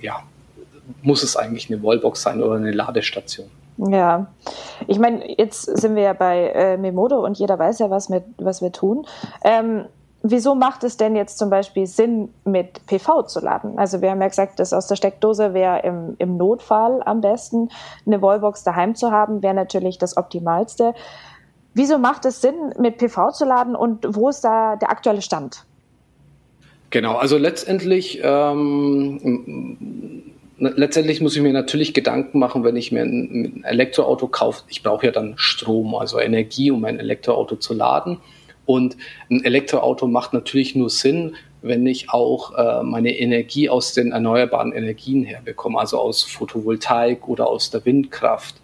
ja, 0.00 0.22
muss 1.02 1.22
es 1.22 1.36
eigentlich 1.36 1.70
eine 1.70 1.82
Wallbox 1.82 2.22
sein 2.22 2.42
oder 2.42 2.56
eine 2.56 2.72
Ladestation. 2.72 3.50
Ja, 3.78 4.26
ich 4.88 4.98
meine, 4.98 5.38
jetzt 5.38 5.62
sind 5.62 5.94
wir 5.94 6.02
ja 6.02 6.12
bei 6.12 6.48
äh, 6.48 6.76
Memodo 6.76 7.24
und 7.24 7.38
jeder 7.38 7.58
weiß 7.58 7.78
ja, 7.78 7.90
was 7.90 8.10
wir, 8.10 8.24
was 8.38 8.60
wir 8.60 8.72
tun. 8.72 9.06
Ähm, 9.44 9.84
wieso 10.22 10.56
macht 10.56 10.82
es 10.82 10.96
denn 10.96 11.14
jetzt 11.14 11.38
zum 11.38 11.48
Beispiel 11.48 11.86
Sinn, 11.86 12.34
mit 12.44 12.84
PV 12.86 13.22
zu 13.22 13.38
laden? 13.38 13.78
Also 13.78 14.02
wir 14.02 14.10
haben 14.10 14.20
ja 14.20 14.26
gesagt, 14.26 14.58
dass 14.58 14.72
aus 14.72 14.88
der 14.88 14.96
Steckdose 14.96 15.54
wäre 15.54 15.80
im, 15.80 16.16
im 16.18 16.36
Notfall 16.36 17.02
am 17.04 17.20
besten. 17.20 17.68
Eine 18.04 18.20
Wallbox 18.20 18.64
daheim 18.64 18.96
zu 18.96 19.12
haben, 19.12 19.42
wäre 19.42 19.54
natürlich 19.54 19.98
das 19.98 20.16
Optimalste. 20.16 20.94
Wieso 21.74 21.98
macht 21.98 22.24
es 22.24 22.40
Sinn, 22.40 22.74
mit 22.80 22.98
PV 22.98 23.30
zu 23.30 23.44
laden 23.44 23.76
und 23.76 24.16
wo 24.16 24.28
ist 24.28 24.42
da 24.42 24.74
der 24.74 24.90
aktuelle 24.90 25.22
Stand? 25.22 25.64
Genau, 26.90 27.16
also 27.16 27.37
letztendlich, 27.37 28.21
ähm, 28.23 30.23
letztendlich 30.59 31.21
muss 31.21 31.37
ich 31.37 31.42
mir 31.42 31.52
natürlich 31.52 31.92
Gedanken 31.92 32.38
machen, 32.38 32.64
wenn 32.64 32.76
ich 32.76 32.92
mir 32.92 33.02
ein, 33.02 33.61
ein 33.61 33.64
Elektroauto 33.64 34.28
kaufe. 34.28 34.64
Ich 34.68 34.83
brauche 34.83 35.07
ja 35.07 35.12
dann 35.12 35.35
Strom, 35.37 35.95
also 35.95 36.18
Energie, 36.18 36.71
um 36.71 36.80
mein 36.80 36.99
Elektroauto 36.99 37.57
zu 37.57 37.75
laden. 37.75 38.18
Und 38.64 38.97
ein 39.30 39.45
Elektroauto 39.45 40.07
macht 40.07 40.33
natürlich 40.33 40.75
nur 40.75 40.90
Sinn, 40.90 41.37
wenn 41.61 41.87
ich 41.87 42.11
auch 42.11 42.57
äh, 42.57 42.83
meine 42.83 43.18
Energie 43.18 43.68
aus 43.68 43.92
den 43.92 44.12
erneuerbaren 44.12 44.73
Energien 44.73 45.25
herbekomme, 45.25 45.78
also 45.78 45.99
aus 45.99 46.23
Photovoltaik 46.23 47.28
oder 47.28 47.49
aus 47.49 47.71
der 47.71 47.85
Windkraft 47.85 48.57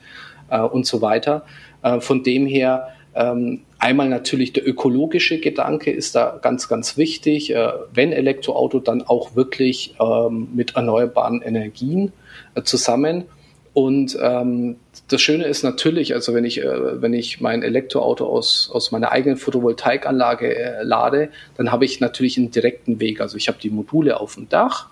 äh, 0.50 0.60
und 0.60 0.86
so 0.86 1.02
weiter. 1.02 1.44
Äh, 1.82 2.00
von 2.00 2.22
dem 2.22 2.46
her 2.46 2.93
einmal 3.14 4.08
natürlich 4.08 4.52
der 4.52 4.66
ökologische 4.66 5.38
Gedanke 5.38 5.90
ist 5.90 6.14
da 6.14 6.38
ganz, 6.42 6.68
ganz 6.68 6.96
wichtig. 6.96 7.54
Äh, 7.54 7.72
wenn 7.92 8.12
Elektroauto, 8.12 8.80
dann 8.80 9.02
auch 9.02 9.36
wirklich 9.36 9.94
ähm, 10.00 10.48
mit 10.54 10.76
erneuerbaren 10.76 11.42
Energien 11.42 12.12
äh, 12.54 12.62
zusammen. 12.62 13.24
Und 13.72 14.16
ähm, 14.22 14.76
das 15.08 15.20
Schöne 15.20 15.44
ist 15.46 15.64
natürlich, 15.64 16.14
also 16.14 16.32
wenn 16.32 16.44
ich, 16.44 16.62
äh, 16.62 17.02
wenn 17.02 17.12
ich 17.12 17.40
mein 17.40 17.62
Elektroauto 17.62 18.26
aus, 18.26 18.70
aus 18.72 18.92
meiner 18.92 19.10
eigenen 19.10 19.36
Photovoltaikanlage 19.36 20.56
äh, 20.56 20.82
lade, 20.82 21.30
dann 21.56 21.72
habe 21.72 21.84
ich 21.84 22.00
natürlich 22.00 22.38
einen 22.38 22.52
direkten 22.52 23.00
Weg. 23.00 23.20
Also 23.20 23.36
ich 23.36 23.48
habe 23.48 23.58
die 23.60 23.70
Module 23.70 24.20
auf 24.20 24.36
dem 24.36 24.48
Dach 24.48 24.88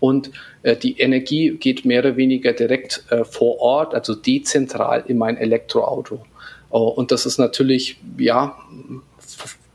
und 0.00 0.32
äh, 0.64 0.76
die 0.76 0.98
Energie 0.98 1.56
geht 1.58 1.84
mehr 1.84 2.00
oder 2.00 2.16
weniger 2.16 2.52
direkt 2.52 3.04
äh, 3.10 3.24
vor 3.24 3.60
Ort, 3.60 3.94
also 3.94 4.14
dezentral 4.14 5.04
in 5.06 5.16
mein 5.16 5.36
Elektroauto. 5.36 6.24
Oh, 6.76 6.88
und 6.88 7.12
das 7.12 7.24
ist 7.24 7.38
natürlich, 7.38 8.00
ja, 8.18 8.58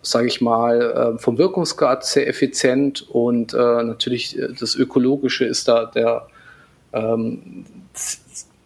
sage 0.02 0.28
ich 0.28 0.42
mal, 0.42 0.82
äh, 1.16 1.18
vom 1.18 1.38
Wirkungsgrad 1.38 2.06
sehr 2.06 2.28
effizient 2.28 3.08
und 3.10 3.54
äh, 3.54 3.58
natürlich 3.58 4.38
äh, 4.38 4.50
das 4.60 4.76
Ökologische 4.76 5.46
ist 5.46 5.70
da 5.70 5.86
der 5.86 6.28
ähm, 6.92 7.64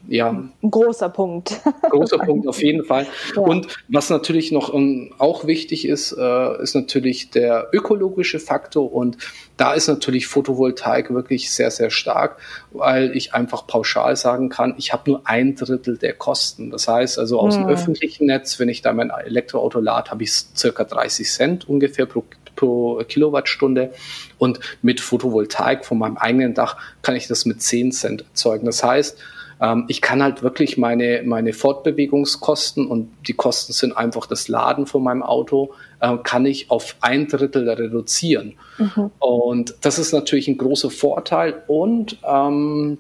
ja. 0.08 0.30
Ein 0.30 0.52
großer 0.62 1.10
Punkt. 1.10 1.62
Großer 1.90 2.18
Punkt 2.18 2.48
auf 2.48 2.62
jeden 2.62 2.84
Fall. 2.84 3.08
Ja. 3.36 3.42
Und 3.42 3.68
was 3.88 4.10
natürlich 4.10 4.52
noch 4.52 4.70
um, 4.70 4.84
ähm, 4.84 5.14
auch 5.18 5.48
wichtig 5.48 5.88
ist, 5.88 6.12
äh, 6.12 6.62
ist 6.62 6.76
natürlich 6.76 7.30
der 7.30 7.70
ökologische 7.72 8.40
Faktor. 8.40 8.92
Und 8.92 9.18
da 9.56 9.74
ist 9.74 9.88
natürlich 9.88 10.28
Photovoltaik 10.28 11.14
wirklich 11.14 11.52
sehr, 11.52 11.72
sehr 11.72 11.90
stark, 11.90 12.38
weil 12.72 13.16
ich 13.16 13.34
einfach 13.34 13.66
pauschal 13.66 14.16
sagen 14.18 14.50
kann, 14.50 14.76
ich 14.78 14.92
habe 14.92 15.10
nur 15.10 15.22
ein 15.26 15.56
Drittel 15.56 15.98
der 15.98 16.14
Kosten. 16.14 16.70
Das 16.70 16.88
heißt 16.88 17.18
also 17.18 17.40
aus 17.40 17.56
hm. 17.56 17.64
dem 17.64 17.70
öffentlichen 17.70 18.26
Netz, 18.26 18.60
wenn 18.60 18.70
ich 18.70 18.82
da 18.82 18.92
mein 18.92 19.10
Elektroauto 19.10 19.80
lade, 19.80 20.12
habe 20.12 20.24
ich 20.24 20.32
circa 20.32 20.84
30 20.84 21.32
Cent 21.32 21.70
ungefähr 21.70 22.06
pro 22.06 22.24
pro 22.56 23.02
Kilowattstunde. 23.08 23.92
Und 24.38 24.60
mit 24.84 25.02
Photovoltaik 25.02 25.86
von 25.86 25.98
meinem 25.98 26.18
eigenen 26.18 26.54
Dach 26.54 26.78
kann 27.02 27.16
ich 27.16 27.28
das 27.28 27.46
mit 27.46 27.64
10 27.64 27.92
Cent 27.92 28.22
erzeugen. 28.22 28.68
Das 28.68 28.84
heißt, 28.84 29.18
ähm, 29.62 29.86
ich 29.88 30.02
kann 30.02 30.22
halt 30.22 30.44
wirklich 30.44 30.78
meine, 30.78 31.24
meine 31.26 31.54
Fortbewegungskosten 31.54 32.88
und 32.88 33.12
die 33.28 33.34
Kosten 33.34 33.74
sind 33.74 33.96
einfach 33.96 34.26
das 34.26 34.48
Laden 34.48 34.86
von 34.86 35.04
meinem 35.04 35.24
Auto, 35.24 35.74
äh, 36.00 36.18
kann 36.24 36.46
ich 36.46 36.70
auf 36.70 36.96
ein 37.02 37.28
Drittel 37.28 37.70
reduzieren. 37.70 38.54
Mhm. 38.78 39.12
Und 39.20 39.76
das 39.82 40.00
ist 40.00 40.14
natürlich 40.14 40.48
ein 40.48 40.58
großer 40.58 40.90
Vorteil 40.90 41.64
und 41.68 42.18
ähm, 42.28 42.98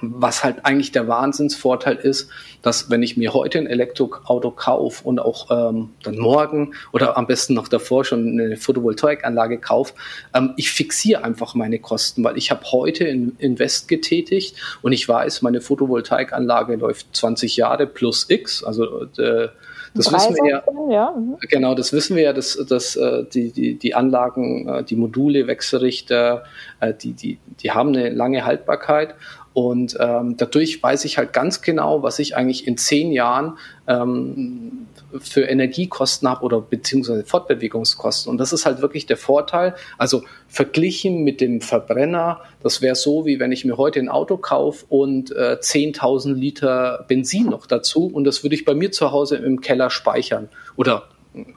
was 0.00 0.44
halt 0.44 0.64
eigentlich 0.64 0.92
der 0.92 1.08
Wahnsinnsvorteil 1.08 1.96
ist, 1.96 2.30
dass 2.62 2.90
wenn 2.90 3.02
ich 3.02 3.16
mir 3.16 3.32
heute 3.32 3.58
ein 3.58 3.66
Elektroauto 3.66 4.50
kaufe 4.50 5.04
und 5.06 5.18
auch 5.18 5.50
ähm, 5.50 5.90
dann 6.02 6.18
morgen 6.18 6.74
oder 6.92 7.16
am 7.16 7.26
besten 7.26 7.54
noch 7.54 7.68
davor 7.68 8.04
schon 8.04 8.40
eine 8.40 8.56
Photovoltaikanlage 8.56 9.58
kaufe, 9.58 9.94
ähm, 10.34 10.54
ich 10.56 10.70
fixiere 10.70 11.24
einfach 11.24 11.54
meine 11.54 11.78
Kosten, 11.78 12.24
weil 12.24 12.36
ich 12.36 12.50
habe 12.50 12.64
heute 12.72 13.04
in 13.04 13.36
Invest 13.38 13.88
getätigt 13.88 14.56
und 14.82 14.92
ich 14.92 15.08
weiß, 15.08 15.42
meine 15.42 15.60
Photovoltaikanlage 15.60 16.76
läuft 16.76 17.16
20 17.16 17.56
Jahre 17.56 17.86
plus 17.86 18.26
X, 18.28 18.64
also 18.64 19.04
äh, 19.18 19.48
das 19.94 20.12
wissen 20.12 20.36
wir 20.36 20.50
ja, 20.50 20.62
ja. 20.88 21.14
Mhm. 21.16 21.36
Genau, 21.48 21.74
das 21.74 21.92
wissen 21.92 22.16
wir 22.16 22.22
ja, 22.22 22.32
dass, 22.32 22.56
dass 22.68 22.94
äh, 22.94 23.24
die, 23.24 23.50
die, 23.50 23.74
die 23.74 23.94
Anlagen, 23.94 24.68
äh, 24.68 24.84
die 24.84 24.94
Module, 24.94 25.46
Wechselrichter, 25.48 26.44
äh, 26.78 26.94
die, 26.94 27.12
die, 27.12 27.38
die 27.60 27.72
haben 27.72 27.88
eine 27.88 28.10
lange 28.10 28.44
Haltbarkeit 28.44 29.14
und 29.52 29.96
ähm, 29.98 30.36
dadurch 30.36 30.80
weiß 30.80 31.04
ich 31.04 31.18
halt 31.18 31.32
ganz 31.32 31.60
genau, 31.60 32.02
was 32.02 32.20
ich 32.20 32.36
eigentlich 32.36 32.68
in 32.68 32.76
zehn 32.76 33.10
Jahren 33.10 33.58
ähm, 33.88 34.86
für 35.18 35.42
Energiekosten 35.42 36.28
habe 36.28 36.44
oder 36.44 36.60
beziehungsweise 36.60 37.24
Fortbewegungskosten. 37.24 38.30
Und 38.30 38.38
das 38.38 38.52
ist 38.52 38.64
halt 38.64 38.80
wirklich 38.80 39.06
der 39.06 39.16
Vorteil. 39.16 39.74
Also 39.98 40.22
verglichen 40.46 41.24
mit 41.24 41.40
dem 41.40 41.60
Verbrenner, 41.60 42.42
das 42.62 42.80
wäre 42.80 42.94
so, 42.94 43.26
wie 43.26 43.40
wenn 43.40 43.50
ich 43.50 43.64
mir 43.64 43.76
heute 43.76 43.98
ein 43.98 44.08
Auto 44.08 44.36
kaufe 44.36 44.86
und 44.88 45.32
äh, 45.32 45.56
10.000 45.60 46.34
Liter 46.34 47.04
Benzin 47.08 47.46
noch 47.46 47.66
dazu 47.66 48.06
und 48.06 48.24
das 48.24 48.44
würde 48.44 48.54
ich 48.54 48.64
bei 48.64 48.74
mir 48.74 48.92
zu 48.92 49.10
Hause 49.10 49.36
im 49.36 49.60
Keller 49.60 49.90
speichern 49.90 50.48
oder 50.76 51.08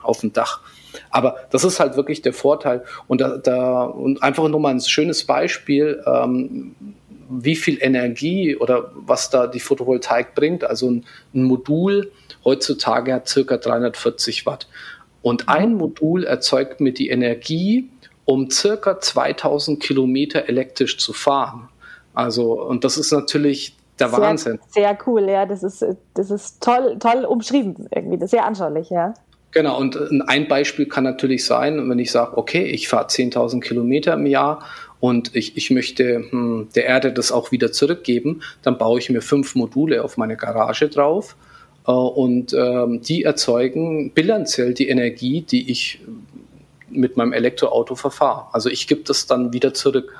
auf 0.02 0.20
dem 0.20 0.32
Dach. 0.32 0.62
Aber 1.10 1.36
das 1.50 1.64
ist 1.64 1.80
halt 1.80 1.96
wirklich 1.96 2.22
der 2.22 2.32
Vorteil. 2.32 2.84
Und 3.08 3.20
da, 3.20 3.36
da 3.36 3.84
und 3.84 4.22
einfach 4.22 4.46
nur 4.48 4.60
mal 4.60 4.70
ein 4.70 4.80
schönes 4.80 5.24
Beispiel. 5.24 6.02
Ähm, 6.06 6.74
wie 7.28 7.56
viel 7.56 7.78
Energie 7.80 8.56
oder 8.56 8.92
was 8.94 9.30
da 9.30 9.46
die 9.46 9.60
Photovoltaik 9.60 10.34
bringt. 10.34 10.64
Also 10.64 10.90
ein, 10.90 11.04
ein 11.34 11.44
Modul 11.44 12.12
heutzutage 12.44 13.12
hat 13.12 13.28
circa 13.28 13.56
340 13.56 14.46
Watt. 14.46 14.68
Und 15.22 15.48
ein 15.48 15.74
Modul 15.74 16.24
erzeugt 16.24 16.80
mir 16.80 16.92
die 16.92 17.08
Energie, 17.08 17.88
um 18.24 18.50
circa 18.50 19.00
2000 19.00 19.80
Kilometer 19.82 20.48
elektrisch 20.48 20.98
zu 20.98 21.12
fahren. 21.12 21.68
Also, 22.12 22.62
und 22.62 22.84
das 22.84 22.96
ist 22.96 23.12
natürlich 23.12 23.76
der 23.98 24.08
sehr, 24.08 24.18
Wahnsinn. 24.18 24.60
Sehr 24.68 24.98
cool, 25.06 25.28
ja. 25.28 25.46
Das 25.46 25.62
ist, 25.62 25.84
das 26.14 26.30
ist 26.30 26.62
toll, 26.62 26.96
toll 26.98 27.24
umschrieben 27.24 27.88
irgendwie. 27.94 28.18
Das 28.18 28.26
ist 28.26 28.30
sehr 28.32 28.44
anschaulich, 28.44 28.90
ja. 28.90 29.14
Genau, 29.52 29.78
und 29.78 29.96
ein 30.26 30.48
Beispiel 30.48 30.86
kann 30.86 31.04
natürlich 31.04 31.46
sein, 31.46 31.88
wenn 31.88 31.98
ich 32.00 32.10
sage, 32.10 32.36
okay, 32.36 32.64
ich 32.64 32.88
fahre 32.88 33.06
10.000 33.06 33.60
Kilometer 33.60 34.14
im 34.14 34.26
Jahr 34.26 34.64
und 35.04 35.36
ich, 35.36 35.54
ich 35.58 35.70
möchte 35.70 36.24
hm, 36.30 36.68
der 36.74 36.86
Erde 36.86 37.12
das 37.12 37.30
auch 37.30 37.52
wieder 37.52 37.70
zurückgeben, 37.72 38.40
dann 38.62 38.78
baue 38.78 38.98
ich 38.98 39.10
mir 39.10 39.20
fünf 39.20 39.54
Module 39.54 40.02
auf 40.02 40.16
meine 40.16 40.34
Garage 40.34 40.88
drauf 40.88 41.36
äh, 41.86 41.92
und 41.92 42.54
ähm, 42.54 43.02
die 43.02 43.22
erzeugen 43.24 44.12
bilanziell 44.12 44.72
die 44.72 44.88
Energie, 44.88 45.42
die 45.42 45.70
ich 45.70 46.00
mit 46.88 47.18
meinem 47.18 47.34
Elektroauto 47.34 47.96
verfahre. 47.96 48.46
Also 48.54 48.70
ich 48.70 48.88
gebe 48.88 49.02
das 49.02 49.26
dann 49.26 49.52
wieder 49.52 49.74
zurück. 49.74 50.16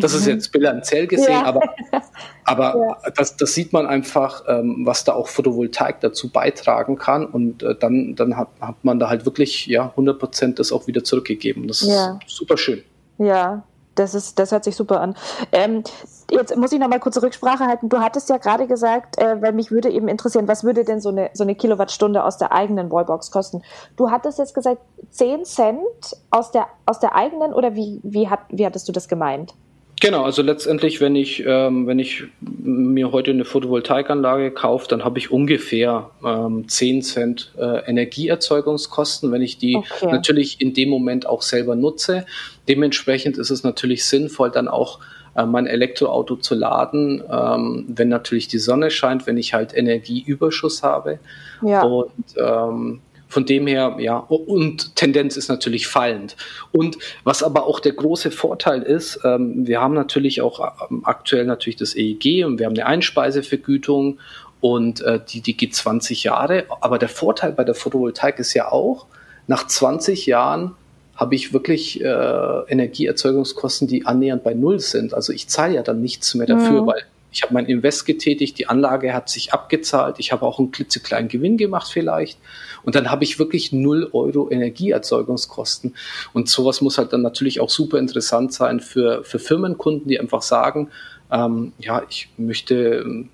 Das 0.00 0.14
ist 0.14 0.24
mhm. 0.24 0.32
jetzt 0.32 0.50
bilanziell 0.50 1.06
gesehen, 1.06 1.32
ja. 1.32 1.44
aber, 1.44 1.60
aber 2.44 2.96
ja. 3.04 3.10
das, 3.14 3.36
das 3.36 3.52
sieht 3.52 3.74
man 3.74 3.84
einfach, 3.84 4.44
ähm, 4.48 4.86
was 4.86 5.04
da 5.04 5.12
auch 5.12 5.28
Photovoltaik 5.28 6.00
dazu 6.00 6.30
beitragen 6.30 6.96
kann. 6.96 7.26
Und 7.26 7.62
äh, 7.62 7.74
dann, 7.78 8.14
dann 8.14 8.38
hat, 8.38 8.48
hat 8.62 8.82
man 8.82 8.98
da 8.98 9.10
halt 9.10 9.26
wirklich 9.26 9.66
ja, 9.66 9.90
100 9.90 10.18
Prozent 10.18 10.58
das 10.58 10.72
auch 10.72 10.86
wieder 10.86 11.04
zurückgegeben. 11.04 11.68
Das 11.68 11.82
ja. 11.82 12.18
ist 12.26 12.34
super 12.34 12.56
schön. 12.56 12.82
Ja, 13.18 13.64
das, 13.94 14.14
ist, 14.14 14.38
das 14.38 14.52
hört 14.52 14.64
sich 14.64 14.76
super 14.76 15.00
an. 15.00 15.14
Ähm, 15.52 15.82
jetzt 16.30 16.56
muss 16.56 16.72
ich 16.72 16.78
noch 16.78 16.88
mal 16.88 17.00
kurz 17.00 17.20
Rücksprache 17.20 17.66
halten. 17.66 17.88
Du 17.88 17.98
hattest 17.98 18.28
ja 18.30 18.38
gerade 18.38 18.66
gesagt, 18.66 19.18
äh, 19.18 19.40
weil 19.40 19.52
mich 19.52 19.70
würde 19.70 19.90
eben 19.90 20.08
interessieren, 20.08 20.48
was 20.48 20.64
würde 20.64 20.84
denn 20.84 21.00
so 21.00 21.10
eine, 21.10 21.30
so 21.34 21.44
eine 21.44 21.54
Kilowattstunde 21.54 22.24
aus 22.24 22.38
der 22.38 22.52
eigenen 22.52 22.90
Wallbox 22.90 23.30
kosten? 23.30 23.62
Du 23.96 24.10
hattest 24.10 24.38
jetzt 24.38 24.54
gesagt, 24.54 24.80
10 25.10 25.44
Cent 25.44 26.16
aus 26.30 26.50
der, 26.50 26.66
aus 26.86 27.00
der 27.00 27.14
eigenen 27.14 27.52
oder 27.52 27.74
wie, 27.74 28.00
wie, 28.02 28.28
hat, 28.28 28.40
wie 28.48 28.66
hattest 28.66 28.88
du 28.88 28.92
das 28.92 29.08
gemeint? 29.08 29.54
Genau, 30.02 30.24
also 30.24 30.42
letztendlich, 30.42 31.00
wenn 31.00 31.14
ich, 31.14 31.44
ähm, 31.46 31.86
wenn 31.86 32.00
ich 32.00 32.24
mir 32.40 33.12
heute 33.12 33.30
eine 33.30 33.44
Photovoltaikanlage 33.44 34.50
kaufe, 34.50 34.88
dann 34.88 35.04
habe 35.04 35.20
ich 35.20 35.30
ungefähr 35.30 36.10
ähm, 36.24 36.66
10 36.66 37.02
Cent 37.02 37.52
äh, 37.56 37.88
Energieerzeugungskosten, 37.88 39.30
wenn 39.30 39.42
ich 39.42 39.58
die 39.58 39.76
okay. 39.76 40.10
natürlich 40.10 40.60
in 40.60 40.74
dem 40.74 40.88
Moment 40.88 41.24
auch 41.26 41.42
selber 41.42 41.76
nutze. 41.76 42.26
Dementsprechend 42.68 43.38
ist 43.38 43.50
es 43.50 43.62
natürlich 43.62 44.04
sinnvoll, 44.04 44.50
dann 44.50 44.66
auch 44.66 44.98
äh, 45.36 45.46
mein 45.46 45.68
Elektroauto 45.68 46.34
zu 46.34 46.56
laden, 46.56 47.22
ähm, 47.30 47.84
wenn 47.86 48.08
natürlich 48.08 48.48
die 48.48 48.58
Sonne 48.58 48.90
scheint, 48.90 49.28
wenn 49.28 49.36
ich 49.36 49.54
halt 49.54 49.72
Energieüberschuss 49.72 50.82
habe. 50.82 51.20
Ja. 51.64 51.84
Und 51.84 52.10
ähm, 52.36 53.02
von 53.32 53.46
dem 53.46 53.66
her, 53.66 53.96
ja, 53.98 54.18
und 54.18 54.94
Tendenz 54.94 55.38
ist 55.38 55.48
natürlich 55.48 55.86
fallend. 55.86 56.36
Und 56.70 56.98
was 57.24 57.42
aber 57.42 57.66
auch 57.66 57.80
der 57.80 57.92
große 57.92 58.30
Vorteil 58.30 58.82
ist, 58.82 59.20
ähm, 59.24 59.66
wir 59.66 59.80
haben 59.80 59.94
natürlich 59.94 60.42
auch 60.42 60.60
ähm, 60.90 61.00
aktuell 61.04 61.46
natürlich 61.46 61.76
das 61.76 61.96
EEG 61.96 62.44
und 62.44 62.58
wir 62.58 62.66
haben 62.66 62.74
eine 62.74 62.84
Einspeisevergütung 62.84 64.18
und 64.60 65.00
äh, 65.00 65.18
die, 65.26 65.40
die 65.40 65.56
geht 65.56 65.74
20 65.74 66.24
Jahre. 66.24 66.66
Aber 66.82 66.98
der 66.98 67.08
Vorteil 67.08 67.52
bei 67.52 67.64
der 67.64 67.74
Photovoltaik 67.74 68.38
ist 68.38 68.52
ja 68.52 68.70
auch, 68.70 69.06
nach 69.46 69.66
20 69.66 70.26
Jahren 70.26 70.72
habe 71.16 71.34
ich 71.34 71.54
wirklich 71.54 72.02
äh, 72.02 72.04
Energieerzeugungskosten, 72.04 73.88
die 73.88 74.04
annähernd 74.04 74.44
bei 74.44 74.52
Null 74.52 74.78
sind. 74.78 75.14
Also 75.14 75.32
ich 75.32 75.48
zahle 75.48 75.74
ja 75.74 75.82
dann 75.82 76.02
nichts 76.02 76.34
mehr 76.34 76.46
dafür, 76.46 76.82
mhm. 76.82 76.86
weil 76.86 77.02
ich 77.32 77.42
habe 77.42 77.54
mein 77.54 77.66
Invest 77.66 78.04
getätigt, 78.04 78.58
die 78.58 78.68
Anlage 78.68 79.14
hat 79.14 79.28
sich 79.28 79.52
abgezahlt, 79.52 80.16
ich 80.18 80.32
habe 80.32 80.44
auch 80.44 80.58
einen 80.58 80.70
klitzekleinen 80.70 81.28
Gewinn 81.28 81.56
gemacht 81.56 81.90
vielleicht 81.90 82.38
und 82.82 82.94
dann 82.94 83.10
habe 83.10 83.24
ich 83.24 83.38
wirklich 83.38 83.72
null 83.72 84.10
Euro 84.12 84.50
Energieerzeugungskosten 84.50 85.94
und 86.34 86.48
sowas 86.48 86.82
muss 86.82 86.98
halt 86.98 87.12
dann 87.12 87.22
natürlich 87.22 87.60
auch 87.60 87.70
super 87.70 87.98
interessant 87.98 88.52
sein 88.52 88.80
für, 88.80 89.24
für 89.24 89.38
Firmenkunden, 89.38 90.08
die 90.08 90.20
einfach 90.20 90.42
sagen, 90.42 90.90
ähm, 91.30 91.72
ja, 91.78 92.02
ich 92.08 92.28
möchte 92.36 92.74
ähm, 92.74 93.30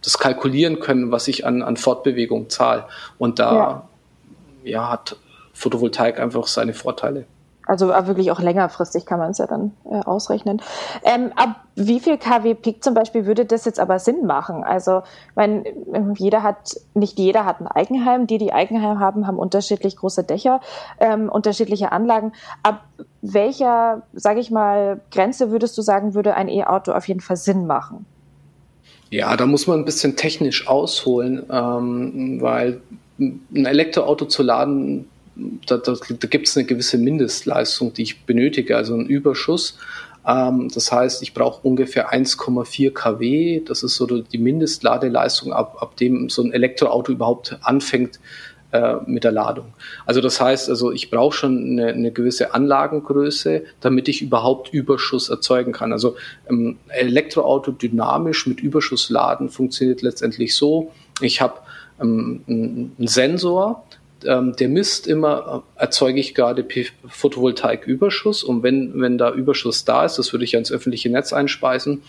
das 0.00 0.18
kalkulieren 0.18 0.78
können, 0.78 1.10
was 1.10 1.26
ich 1.28 1.44
an, 1.44 1.62
an 1.62 1.76
Fortbewegung 1.76 2.50
zahle 2.50 2.86
und 3.18 3.40
da 3.40 3.54
ja. 3.54 3.88
ja 4.64 4.90
hat 4.90 5.16
Photovoltaik 5.54 6.20
einfach 6.20 6.46
seine 6.46 6.74
Vorteile. 6.74 7.26
Also 7.66 7.88
wirklich 7.88 8.30
auch 8.30 8.40
längerfristig 8.40 9.06
kann 9.06 9.18
man 9.18 9.30
es 9.30 9.38
ja 9.38 9.46
dann 9.46 9.72
äh, 9.90 10.00
ausrechnen. 10.00 10.60
Ähm, 11.02 11.32
ab 11.36 11.64
wie 11.76 11.98
viel 11.98 12.18
kW 12.18 12.54
Peak 12.54 12.84
zum 12.84 12.94
Beispiel 12.94 13.26
würde 13.26 13.44
das 13.44 13.64
jetzt 13.64 13.80
aber 13.80 13.98
Sinn 13.98 14.26
machen? 14.26 14.62
Also, 14.62 15.02
mein, 15.34 15.64
jeder 16.16 16.42
hat, 16.42 16.76
nicht 16.94 17.18
jeder 17.18 17.44
hat 17.44 17.60
ein 17.60 17.66
Eigenheim. 17.66 18.26
Die, 18.26 18.38
die 18.38 18.52
Eigenheim 18.52 19.00
haben, 19.00 19.26
haben 19.26 19.38
unterschiedlich 19.38 19.96
große 19.96 20.24
Dächer, 20.24 20.60
ähm, 21.00 21.28
unterschiedliche 21.28 21.90
Anlagen. 21.90 22.32
Ab 22.62 22.84
welcher, 23.22 24.02
sage 24.12 24.40
ich 24.40 24.50
mal, 24.50 25.00
Grenze 25.10 25.50
würdest 25.50 25.76
du 25.76 25.82
sagen, 25.82 26.14
würde 26.14 26.34
ein 26.34 26.48
E-Auto 26.48 26.92
auf 26.92 27.08
jeden 27.08 27.20
Fall 27.20 27.36
Sinn 27.36 27.66
machen? 27.66 28.06
Ja, 29.10 29.36
da 29.36 29.46
muss 29.46 29.66
man 29.66 29.80
ein 29.80 29.84
bisschen 29.84 30.16
technisch 30.16 30.68
ausholen, 30.68 31.44
ähm, 31.50 32.40
weil 32.40 32.80
ein 33.18 33.66
Elektroauto 33.66 34.26
zu 34.26 34.42
laden, 34.42 35.08
da, 35.36 35.78
da, 35.78 35.94
da 35.94 36.28
gibt 36.28 36.48
es 36.48 36.56
eine 36.56 36.66
gewisse 36.66 36.98
Mindestleistung, 36.98 37.92
die 37.92 38.02
ich 38.02 38.24
benötige, 38.24 38.76
also 38.76 38.94
einen 38.94 39.06
Überschuss. 39.06 39.78
Ähm, 40.26 40.70
das 40.72 40.92
heißt, 40.92 41.22
ich 41.22 41.34
brauche 41.34 41.66
ungefähr 41.66 42.12
1,4 42.12 42.92
kW. 42.92 43.60
Das 43.66 43.82
ist 43.82 43.96
so 43.96 44.06
die 44.06 44.38
Mindestladeleistung, 44.38 45.52
ab, 45.52 45.78
ab 45.80 45.96
dem 45.96 46.28
so 46.28 46.42
ein 46.42 46.52
Elektroauto 46.52 47.12
überhaupt 47.12 47.58
anfängt 47.62 48.20
äh, 48.72 48.96
mit 49.06 49.24
der 49.24 49.32
Ladung. 49.32 49.72
Also 50.06 50.20
das 50.20 50.40
heißt, 50.40 50.68
also 50.68 50.92
ich 50.92 51.10
brauche 51.10 51.36
schon 51.36 51.78
eine, 51.78 51.88
eine, 51.88 52.10
gewisse 52.10 52.54
Anlagengröße, 52.54 53.64
damit 53.80 54.08
ich 54.08 54.22
überhaupt 54.22 54.72
Überschuss 54.72 55.28
erzeugen 55.28 55.72
kann. 55.72 55.92
Also 55.92 56.16
ähm, 56.48 56.78
Elektroauto 56.88 57.72
dynamisch 57.72 58.46
mit 58.46 58.60
Überschuss 58.60 59.10
laden 59.10 59.48
funktioniert 59.48 60.02
letztendlich 60.02 60.56
so. 60.56 60.90
Ich 61.20 61.40
habe 61.40 61.60
ähm, 62.00 62.42
einen 62.48 63.06
Sensor, 63.06 63.84
ähm, 64.24 64.54
der 64.56 64.68
misst 64.68 65.06
immer, 65.06 65.64
äh, 65.78 65.82
erzeuge 65.82 66.20
ich 66.20 66.34
gerade 66.34 66.66
Photovoltaiküberschuss. 67.06 68.42
Und 68.42 68.62
wenn, 68.62 69.00
wenn 69.00 69.18
da 69.18 69.32
Überschuss 69.32 69.84
da 69.84 70.04
ist, 70.04 70.18
das 70.18 70.32
würde 70.32 70.44
ich 70.44 70.54
ans 70.54 70.72
öffentliche 70.72 71.10
Netz 71.10 71.32
einspeisen, 71.32 72.02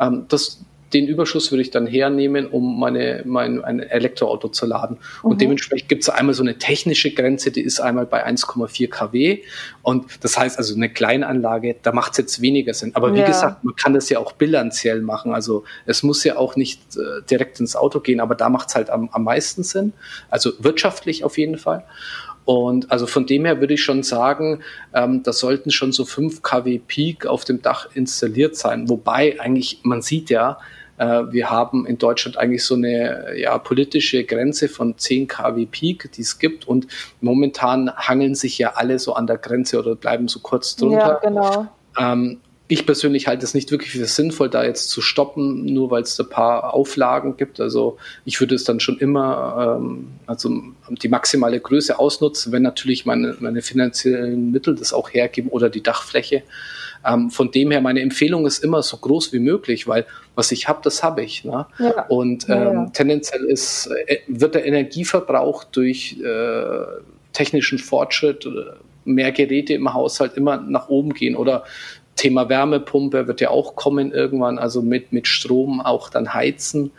ähm, 0.00 0.26
das, 0.28 0.64
den 0.92 1.06
Überschuss 1.06 1.50
würde 1.50 1.62
ich 1.62 1.70
dann 1.70 1.86
hernehmen, 1.86 2.46
um 2.46 2.78
meine, 2.78 3.22
mein 3.24 3.62
ein 3.64 3.80
Elektroauto 3.80 4.48
zu 4.48 4.66
laden. 4.66 4.98
Und 5.22 5.34
mhm. 5.34 5.38
dementsprechend 5.38 5.88
gibt 5.88 6.02
es 6.02 6.08
einmal 6.08 6.34
so 6.34 6.42
eine 6.42 6.58
technische 6.58 7.12
Grenze, 7.12 7.50
die 7.50 7.62
ist 7.62 7.80
einmal 7.80 8.06
bei 8.06 8.26
1,4 8.26 8.88
kW. 8.88 9.42
Und 9.82 10.06
das 10.22 10.38
heißt 10.38 10.58
also 10.58 10.74
eine 10.74 10.88
Kleinanlage, 10.88 11.76
da 11.82 11.92
macht 11.92 12.12
es 12.12 12.18
jetzt 12.18 12.42
weniger 12.42 12.74
Sinn. 12.74 12.92
Aber 12.94 13.14
wie 13.14 13.20
ja. 13.20 13.26
gesagt, 13.26 13.64
man 13.64 13.76
kann 13.76 13.94
das 13.94 14.08
ja 14.08 14.18
auch 14.18 14.32
bilanziell 14.32 15.00
machen. 15.00 15.32
Also 15.34 15.64
es 15.86 16.02
muss 16.02 16.24
ja 16.24 16.36
auch 16.36 16.56
nicht 16.56 16.80
äh, 16.96 17.22
direkt 17.28 17.60
ins 17.60 17.76
Auto 17.76 18.00
gehen, 18.00 18.20
aber 18.20 18.34
da 18.34 18.48
macht 18.48 18.68
es 18.68 18.74
halt 18.74 18.90
am, 18.90 19.08
am 19.12 19.24
meisten 19.24 19.62
Sinn. 19.62 19.92
Also 20.30 20.52
wirtschaftlich 20.58 21.24
auf 21.24 21.38
jeden 21.38 21.58
Fall. 21.58 21.84
Und 22.44 22.90
also 22.90 23.06
von 23.06 23.26
dem 23.26 23.44
her 23.44 23.60
würde 23.60 23.74
ich 23.74 23.82
schon 23.82 24.02
sagen, 24.02 24.60
ähm, 24.94 25.22
da 25.22 25.32
sollten 25.32 25.70
schon 25.70 25.92
so 25.92 26.04
5 26.04 26.42
kW 26.42 26.80
Peak 26.86 27.26
auf 27.26 27.44
dem 27.44 27.62
Dach 27.62 27.88
installiert 27.94 28.56
sein. 28.56 28.88
Wobei 28.88 29.40
eigentlich, 29.40 29.80
man 29.84 30.02
sieht 30.02 30.30
ja, 30.30 30.58
wir 30.98 31.50
haben 31.50 31.86
in 31.86 31.98
Deutschland 31.98 32.36
eigentlich 32.36 32.64
so 32.64 32.74
eine 32.74 33.36
ja, 33.36 33.58
politische 33.58 34.24
Grenze 34.24 34.68
von 34.68 34.96
10 34.98 35.26
kW 35.26 35.66
Peak, 35.66 36.12
die 36.12 36.22
es 36.22 36.38
gibt. 36.38 36.68
Und 36.68 36.86
momentan 37.20 37.90
hangeln 37.96 38.34
sich 38.34 38.58
ja 38.58 38.74
alle 38.74 38.98
so 38.98 39.14
an 39.14 39.26
der 39.26 39.38
Grenze 39.38 39.78
oder 39.78 39.96
bleiben 39.96 40.28
so 40.28 40.40
kurz 40.40 40.76
drunter. 40.76 41.20
Ja, 41.22 41.28
genau. 41.28 41.66
Ähm, 41.98 42.40
ich 42.72 42.86
persönlich 42.86 43.26
halte 43.26 43.44
es 43.44 43.52
nicht 43.52 43.70
wirklich 43.70 43.90
für 43.90 44.06
sinnvoll, 44.06 44.48
da 44.48 44.64
jetzt 44.64 44.88
zu 44.88 45.02
stoppen, 45.02 45.66
nur 45.66 45.90
weil 45.90 46.04
es 46.04 46.18
ein 46.18 46.30
paar 46.30 46.72
Auflagen 46.72 47.36
gibt. 47.36 47.60
Also 47.60 47.98
ich 48.24 48.40
würde 48.40 48.54
es 48.54 48.64
dann 48.64 48.80
schon 48.80 48.96
immer, 48.98 49.78
ähm, 49.78 50.08
also 50.26 50.50
die 50.88 51.08
maximale 51.08 51.60
Größe 51.60 51.98
ausnutzen, 51.98 52.50
wenn 52.50 52.62
natürlich 52.62 53.04
meine, 53.04 53.36
meine 53.40 53.60
finanziellen 53.60 54.52
Mittel 54.52 54.74
das 54.74 54.94
auch 54.94 55.10
hergeben 55.10 55.50
oder 55.50 55.68
die 55.68 55.82
Dachfläche. 55.82 56.44
Ähm, 57.06 57.30
von 57.30 57.50
dem 57.50 57.70
her, 57.70 57.80
meine 57.80 58.00
Empfehlung 58.00 58.46
ist 58.46 58.62
immer 58.62 58.82
so 58.82 58.96
groß 58.96 59.32
wie 59.32 59.38
möglich, 59.38 59.88
weil 59.88 60.06
was 60.34 60.52
ich 60.52 60.68
habe, 60.68 60.80
das 60.82 61.02
habe 61.02 61.22
ich. 61.22 61.44
Ne? 61.44 61.66
Ja. 61.78 62.06
Und 62.08 62.48
ähm, 62.48 62.54
ja, 62.54 62.72
ja. 62.72 62.86
tendenziell 62.92 63.44
ist, 63.44 63.88
äh, 64.06 64.18
wird 64.28 64.54
der 64.54 64.64
Energieverbrauch 64.64 65.64
durch 65.64 66.18
äh, 66.22 66.84
technischen 67.32 67.78
Fortschritt, 67.78 68.46
mehr 69.04 69.32
Geräte 69.32 69.74
im 69.74 69.92
Haushalt 69.92 70.36
immer 70.36 70.58
nach 70.58 70.88
oben 70.88 71.12
gehen 71.12 71.34
oder 71.34 71.64
Thema 72.14 72.48
Wärmepumpe 72.48 73.26
wird 73.26 73.40
ja 73.40 73.50
auch 73.50 73.74
kommen 73.74 74.12
irgendwann, 74.12 74.58
also 74.58 74.82
mit, 74.82 75.12
mit 75.12 75.26
Strom 75.26 75.80
auch 75.80 76.10
dann 76.10 76.34
heizen. 76.34 76.90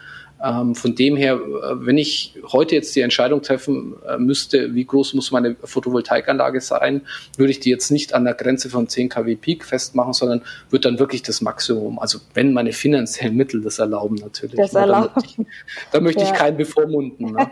Ähm, 0.43 0.75
von 0.75 0.93
dem 0.93 1.15
her, 1.15 1.35
äh, 1.35 1.85
wenn 1.85 1.97
ich 1.97 2.35
heute 2.51 2.75
jetzt 2.75 2.93
die 2.97 2.99
Entscheidung 2.99 3.41
treffen 3.41 3.95
äh, 4.05 4.17
müsste, 4.17 4.75
wie 4.75 4.83
groß 4.83 5.13
muss 5.13 5.31
meine 5.31 5.55
Photovoltaikanlage 5.63 6.59
sein, 6.59 7.03
würde 7.37 7.51
ich 7.51 7.61
die 7.61 7.69
jetzt 7.69 7.91
nicht 7.91 8.13
an 8.13 8.25
der 8.25 8.33
Grenze 8.33 8.69
von 8.69 8.89
10 8.89 9.07
kW 9.07 9.37
Peak 9.37 9.63
festmachen, 9.63 10.11
sondern 10.11 10.41
würde 10.69 10.89
dann 10.89 10.99
wirklich 10.99 11.23
das 11.23 11.39
Maximum, 11.39 11.97
also 11.97 12.19
wenn 12.33 12.51
meine 12.51 12.73
finanziellen 12.73 13.37
Mittel 13.37 13.61
das 13.61 13.79
erlauben 13.79 14.15
natürlich. 14.15 14.57
Das 14.57 14.73
erlauben. 14.73 15.11
Da 15.13 15.21
möchte 15.21 15.41
ich, 15.41 15.47
da 15.91 16.01
möchte 16.01 16.23
ja. 16.23 16.27
ich 16.27 16.33
keinen 16.33 16.57
bevormunden. 16.57 17.31
Ne? 17.31 17.49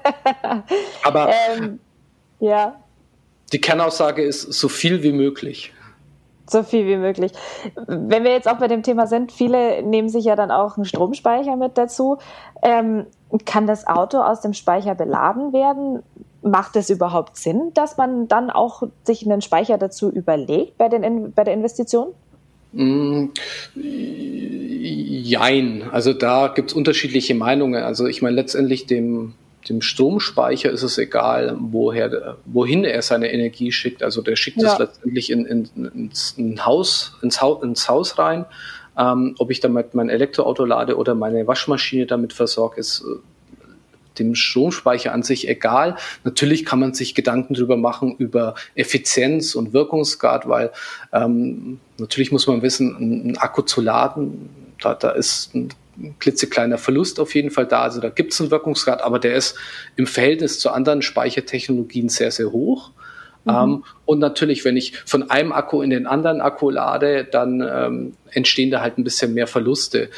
Aber 1.03 1.31
ähm, 1.55 1.79
ja. 2.41 2.75
die 3.53 3.61
Kernaussage 3.61 4.21
ist 4.21 4.51
so 4.51 4.67
viel 4.67 5.01
wie 5.01 5.13
möglich 5.13 5.71
so 6.51 6.63
viel 6.63 6.87
wie 6.87 6.97
möglich. 6.97 7.31
Wenn 7.87 8.23
wir 8.23 8.31
jetzt 8.31 8.47
auch 8.47 8.57
bei 8.57 8.67
dem 8.67 8.83
Thema 8.83 9.07
sind, 9.07 9.31
viele 9.31 9.83
nehmen 9.83 10.09
sich 10.09 10.25
ja 10.25 10.35
dann 10.35 10.51
auch 10.51 10.77
einen 10.77 10.85
Stromspeicher 10.85 11.55
mit 11.55 11.77
dazu. 11.77 12.17
Ähm, 12.61 13.05
kann 13.45 13.67
das 13.67 13.87
Auto 13.87 14.19
aus 14.19 14.41
dem 14.41 14.53
Speicher 14.53 14.95
beladen 14.95 15.53
werden? 15.53 16.03
Macht 16.41 16.75
es 16.75 16.89
überhaupt 16.89 17.37
Sinn, 17.37 17.71
dass 17.73 17.97
man 17.97 18.27
dann 18.27 18.49
auch 18.49 18.83
sich 19.03 19.25
einen 19.25 19.41
Speicher 19.41 19.77
dazu 19.77 20.09
überlegt 20.09 20.77
bei, 20.77 20.89
den, 20.89 21.31
bei 21.33 21.43
der 21.43 21.53
Investition? 21.53 22.09
Mm, 22.73 23.27
jein. 23.75 25.83
Also 25.91 26.13
da 26.13 26.47
gibt 26.47 26.71
es 26.71 26.75
unterschiedliche 26.75 27.35
Meinungen. 27.35 27.83
Also 27.83 28.07
ich 28.07 28.21
meine, 28.21 28.35
letztendlich 28.35 28.87
dem 28.87 29.33
dem 29.69 29.81
Stromspeicher 29.81 30.71
ist 30.71 30.83
es 30.83 30.97
egal, 30.97 31.55
woher, 31.59 32.37
wohin 32.45 32.83
er 32.83 33.01
seine 33.01 33.31
Energie 33.31 33.71
schickt. 33.71 34.03
Also 34.03 34.21
der 34.21 34.35
schickt 34.35 34.61
ja. 34.61 34.73
es 34.73 34.79
letztendlich 34.79 35.29
in, 35.29 35.45
in, 35.45 35.69
ins, 35.93 36.33
in 36.37 36.65
Haus, 36.65 37.17
ins, 37.21 37.41
Haus, 37.41 37.63
ins 37.63 37.87
Haus 37.87 38.17
rein. 38.17 38.45
Ähm, 38.97 39.35
ob 39.37 39.51
ich 39.51 39.59
damit 39.59 39.93
mein 39.93 40.09
Elektroauto 40.09 40.65
lade 40.65 40.97
oder 40.97 41.15
meine 41.15 41.47
Waschmaschine 41.47 42.05
damit 42.05 42.33
versorge, 42.33 42.79
ist 42.79 43.01
äh, 43.01 43.19
dem 44.19 44.35
Stromspeicher 44.35 45.13
an 45.13 45.23
sich 45.23 45.47
egal. 45.47 45.95
Natürlich 46.23 46.65
kann 46.65 46.79
man 46.79 46.93
sich 46.93 47.15
Gedanken 47.15 47.53
darüber 47.53 47.77
machen, 47.77 48.15
über 48.17 48.55
Effizienz 48.75 49.55
und 49.55 49.73
Wirkungsgrad, 49.73 50.49
weil 50.49 50.71
ähm, 51.13 51.79
natürlich 51.97 52.31
muss 52.31 52.47
man 52.47 52.61
wissen, 52.61 52.95
einen 52.95 53.37
Akku 53.37 53.61
zu 53.61 53.79
laden, 53.79 54.49
da, 54.81 54.95
da 54.95 55.11
ist 55.11 55.55
ein 55.55 55.69
klitzekleiner 56.19 56.77
Verlust 56.77 57.19
auf 57.19 57.35
jeden 57.35 57.51
Fall 57.51 57.65
da. 57.65 57.81
Also 57.81 57.99
da 58.01 58.09
gibt 58.09 58.33
es 58.33 58.41
einen 58.41 58.51
Wirkungsgrad, 58.51 59.01
aber 59.01 59.19
der 59.19 59.35
ist 59.35 59.55
im 59.95 60.07
Verhältnis 60.07 60.59
zu 60.59 60.71
anderen 60.71 61.01
Speichertechnologien 61.01 62.09
sehr, 62.09 62.31
sehr 62.31 62.51
hoch. 62.51 62.91
Mhm. 63.45 63.51
Ähm, 63.51 63.83
und 64.05 64.19
natürlich, 64.19 64.65
wenn 64.65 64.77
ich 64.77 64.97
von 65.05 65.29
einem 65.29 65.51
Akku 65.51 65.81
in 65.81 65.89
den 65.89 66.07
anderen 66.07 66.41
Akku 66.41 66.69
lade, 66.69 67.25
dann 67.25 67.61
ähm, 67.61 68.13
entstehen 68.31 68.71
da 68.71 68.81
halt 68.81 68.97
ein 68.97 69.03
bisschen 69.03 69.33
mehr 69.33 69.47
Verluste. 69.47 70.09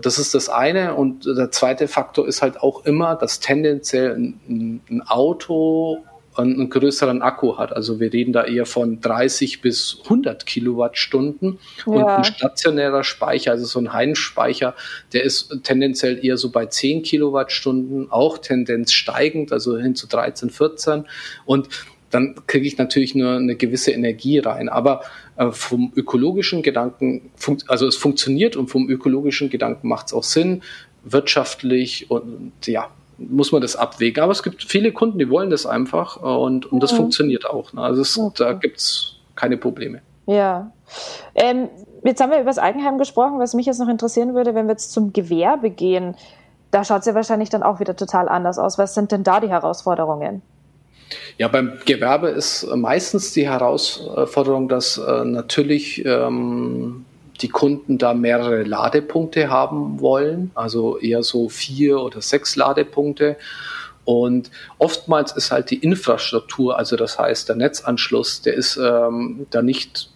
Das 0.00 0.18
ist 0.18 0.34
das 0.34 0.48
eine. 0.48 0.94
Und 0.94 1.26
der 1.26 1.50
zweite 1.50 1.88
Faktor 1.88 2.28
ist 2.28 2.42
halt 2.42 2.60
auch 2.60 2.84
immer, 2.84 3.16
dass 3.16 3.40
tendenziell 3.40 4.14
ein, 4.16 4.80
ein 4.88 5.02
Auto 5.06 6.04
einen 6.42 6.70
größeren 6.70 7.22
Akku 7.22 7.58
hat. 7.58 7.72
Also 7.72 8.00
wir 8.00 8.12
reden 8.12 8.32
da 8.32 8.44
eher 8.44 8.66
von 8.66 9.00
30 9.00 9.60
bis 9.60 10.00
100 10.04 10.46
Kilowattstunden 10.46 11.58
ja. 11.86 11.92
und 11.92 12.04
ein 12.04 12.24
stationärer 12.24 13.04
Speicher, 13.04 13.52
also 13.52 13.64
so 13.66 13.78
ein 13.78 13.92
Heimspeicher, 13.92 14.74
der 15.12 15.24
ist 15.24 15.62
tendenziell 15.62 16.24
eher 16.24 16.36
so 16.36 16.50
bei 16.50 16.66
10 16.66 17.02
Kilowattstunden, 17.02 18.10
auch 18.10 18.38
Tendenz 18.38 18.92
steigend, 18.92 19.52
also 19.52 19.78
hin 19.78 19.94
zu 19.94 20.06
13, 20.06 20.50
14 20.50 21.04
und 21.44 21.68
dann 22.10 22.34
kriege 22.46 22.66
ich 22.66 22.78
natürlich 22.78 23.14
nur 23.14 23.36
eine 23.36 23.54
gewisse 23.54 23.92
Energie 23.92 24.38
rein. 24.38 24.68
Aber 24.68 25.02
äh, 25.36 25.50
vom 25.52 25.92
ökologischen 25.94 26.62
Gedanken, 26.62 27.30
also 27.66 27.86
es 27.86 27.96
funktioniert 27.96 28.56
und 28.56 28.68
vom 28.68 28.88
ökologischen 28.88 29.50
Gedanken 29.50 29.88
macht 29.88 30.06
es 30.06 30.12
auch 30.14 30.24
Sinn, 30.24 30.62
wirtschaftlich 31.04 32.10
und 32.10 32.52
ja, 32.66 32.90
muss 33.18 33.52
man 33.52 33.60
das 33.60 33.76
abwägen. 33.76 34.22
Aber 34.22 34.32
es 34.32 34.42
gibt 34.42 34.62
viele 34.62 34.92
Kunden, 34.92 35.18
die 35.18 35.28
wollen 35.28 35.50
das 35.50 35.66
einfach 35.66 36.16
und, 36.16 36.70
und 36.70 36.82
das 36.82 36.92
mhm. 36.92 36.96
funktioniert 36.96 37.46
auch. 37.46 37.72
Ne? 37.72 37.82
Also 37.82 38.02
es, 38.02 38.16
okay. 38.16 38.34
da 38.38 38.52
gibt 38.52 38.78
es 38.78 39.16
keine 39.34 39.56
Probleme. 39.56 40.00
Ja. 40.26 40.70
Ähm, 41.34 41.68
jetzt 42.04 42.20
haben 42.20 42.30
wir 42.30 42.38
über 42.38 42.50
das 42.50 42.58
Eigenheim 42.58 42.98
gesprochen. 42.98 43.38
Was 43.38 43.54
mich 43.54 43.66
jetzt 43.66 43.78
noch 43.78 43.88
interessieren 43.88 44.34
würde, 44.34 44.54
wenn 44.54 44.66
wir 44.66 44.72
jetzt 44.72 44.92
zum 44.92 45.12
Gewerbe 45.12 45.70
gehen, 45.70 46.14
da 46.70 46.84
schaut 46.84 47.00
es 47.00 47.06
ja 47.06 47.14
wahrscheinlich 47.14 47.50
dann 47.50 47.62
auch 47.62 47.80
wieder 47.80 47.96
total 47.96 48.28
anders 48.28 48.58
aus. 48.58 48.78
Was 48.78 48.94
sind 48.94 49.10
denn 49.10 49.24
da 49.24 49.40
die 49.40 49.48
Herausforderungen? 49.48 50.42
Ja, 51.38 51.48
beim 51.48 51.78
Gewerbe 51.86 52.28
ist 52.28 52.66
meistens 52.74 53.32
die 53.32 53.48
Herausforderung, 53.48 54.68
dass 54.68 54.98
äh, 54.98 55.24
natürlich 55.24 56.04
ähm, 56.04 57.06
die 57.40 57.48
Kunden 57.48 57.98
da 57.98 58.14
mehrere 58.14 58.62
Ladepunkte 58.62 59.48
haben 59.48 60.00
wollen, 60.00 60.50
also 60.54 60.98
eher 60.98 61.22
so 61.22 61.48
vier 61.48 62.00
oder 62.00 62.20
sechs 62.20 62.56
Ladepunkte. 62.56 63.36
Und 64.04 64.50
oftmals 64.78 65.32
ist 65.32 65.52
halt 65.52 65.70
die 65.70 65.78
Infrastruktur, 65.78 66.78
also 66.78 66.96
das 66.96 67.18
heißt 67.18 67.48
der 67.48 67.56
Netzanschluss, 67.56 68.40
der 68.42 68.54
ist 68.54 68.76
ähm, 68.76 69.46
da 69.50 69.60
nicht 69.60 70.10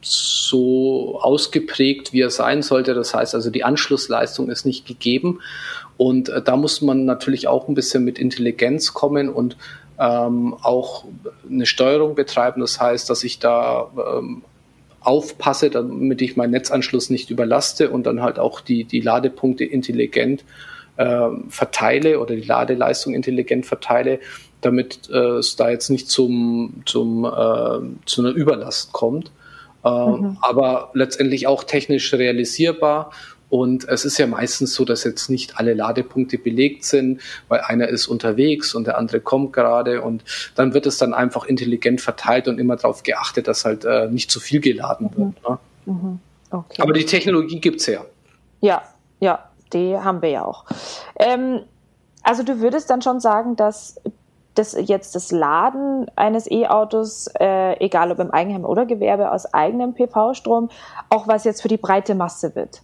so 0.00 1.20
ausgeprägt, 1.20 2.12
wie 2.12 2.20
er 2.20 2.30
sein 2.30 2.62
sollte. 2.62 2.94
Das 2.94 3.14
heißt 3.14 3.34
also, 3.34 3.50
die 3.50 3.64
Anschlussleistung 3.64 4.50
ist 4.50 4.64
nicht 4.64 4.86
gegeben. 4.86 5.40
Und 5.96 6.28
äh, 6.28 6.42
da 6.42 6.56
muss 6.56 6.80
man 6.80 7.04
natürlich 7.04 7.48
auch 7.48 7.68
ein 7.68 7.74
bisschen 7.74 8.04
mit 8.04 8.18
Intelligenz 8.18 8.94
kommen 8.94 9.28
und 9.28 9.56
ähm, 9.98 10.54
auch 10.62 11.04
eine 11.48 11.66
Steuerung 11.66 12.14
betreiben. 12.14 12.60
Das 12.60 12.80
heißt, 12.80 13.08
dass 13.10 13.24
ich 13.24 13.38
da 13.38 13.90
ähm, 14.18 14.42
aufpasse, 15.04 15.70
damit 15.70 16.22
ich 16.22 16.36
meinen 16.36 16.52
Netzanschluss 16.52 17.10
nicht 17.10 17.30
überlaste 17.30 17.90
und 17.90 18.06
dann 18.06 18.22
halt 18.22 18.38
auch 18.38 18.60
die, 18.60 18.84
die 18.84 19.00
Ladepunkte 19.00 19.64
intelligent 19.64 20.44
äh, 20.96 21.28
verteile 21.48 22.20
oder 22.20 22.34
die 22.34 22.42
Ladeleistung 22.42 23.14
intelligent 23.14 23.66
verteile, 23.66 24.20
damit 24.60 25.10
äh, 25.10 25.38
es 25.38 25.56
da 25.56 25.70
jetzt 25.70 25.90
nicht 25.90 26.08
zum, 26.08 26.82
zum, 26.86 27.24
äh, 27.24 28.06
zu 28.06 28.22
einer 28.22 28.30
Überlast 28.30 28.92
kommt. 28.92 29.30
Äh, 29.84 29.88
mhm. 29.88 30.38
Aber 30.40 30.90
letztendlich 30.94 31.46
auch 31.46 31.64
technisch 31.64 32.12
realisierbar 32.14 33.10
und 33.52 33.86
es 33.86 34.06
ist 34.06 34.16
ja 34.16 34.26
meistens 34.26 34.72
so, 34.72 34.86
dass 34.86 35.04
jetzt 35.04 35.28
nicht 35.28 35.58
alle 35.58 35.74
Ladepunkte 35.74 36.38
belegt 36.38 36.86
sind, 36.86 37.20
weil 37.48 37.60
einer 37.60 37.86
ist 37.86 38.06
unterwegs 38.06 38.74
und 38.74 38.86
der 38.86 38.96
andere 38.96 39.20
kommt 39.20 39.52
gerade 39.52 40.00
und 40.00 40.24
dann 40.54 40.72
wird 40.72 40.86
es 40.86 40.96
dann 40.96 41.12
einfach 41.12 41.44
intelligent 41.44 42.00
verteilt 42.00 42.48
und 42.48 42.58
immer 42.58 42.76
darauf 42.76 43.02
geachtet, 43.02 43.48
dass 43.48 43.66
halt 43.66 43.84
äh, 43.84 44.08
nicht 44.08 44.30
zu 44.30 44.40
viel 44.40 44.62
geladen 44.62 45.10
mhm. 45.14 45.18
wird. 45.18 45.50
Ne? 45.50 45.58
Mhm. 45.84 46.20
Okay. 46.50 46.80
Aber 46.80 46.94
die 46.94 47.04
Technologie 47.04 47.60
gibt 47.60 47.80
es 47.80 47.88
ja. 47.88 48.06
Ja, 48.62 48.84
ja, 49.20 49.50
die 49.74 49.98
haben 49.98 50.22
wir 50.22 50.30
ja 50.30 50.46
auch. 50.46 50.64
Ähm, 51.16 51.60
also 52.22 52.44
du 52.44 52.60
würdest 52.60 52.88
dann 52.88 53.02
schon 53.02 53.20
sagen, 53.20 53.56
dass 53.56 54.00
das 54.54 54.74
jetzt 54.80 55.14
das 55.14 55.30
Laden 55.30 56.06
eines 56.16 56.50
E-Autos, 56.50 57.28
äh, 57.38 57.78
egal 57.84 58.12
ob 58.12 58.18
im 58.18 58.30
Eigenheim 58.30 58.64
oder 58.64 58.86
Gewerbe, 58.86 59.30
aus 59.30 59.52
eigenem 59.52 59.92
PV-Strom, 59.92 60.70
auch 61.10 61.28
was 61.28 61.44
jetzt 61.44 61.60
für 61.60 61.68
die 61.68 61.76
breite 61.76 62.14
Masse 62.14 62.54
wird. 62.54 62.80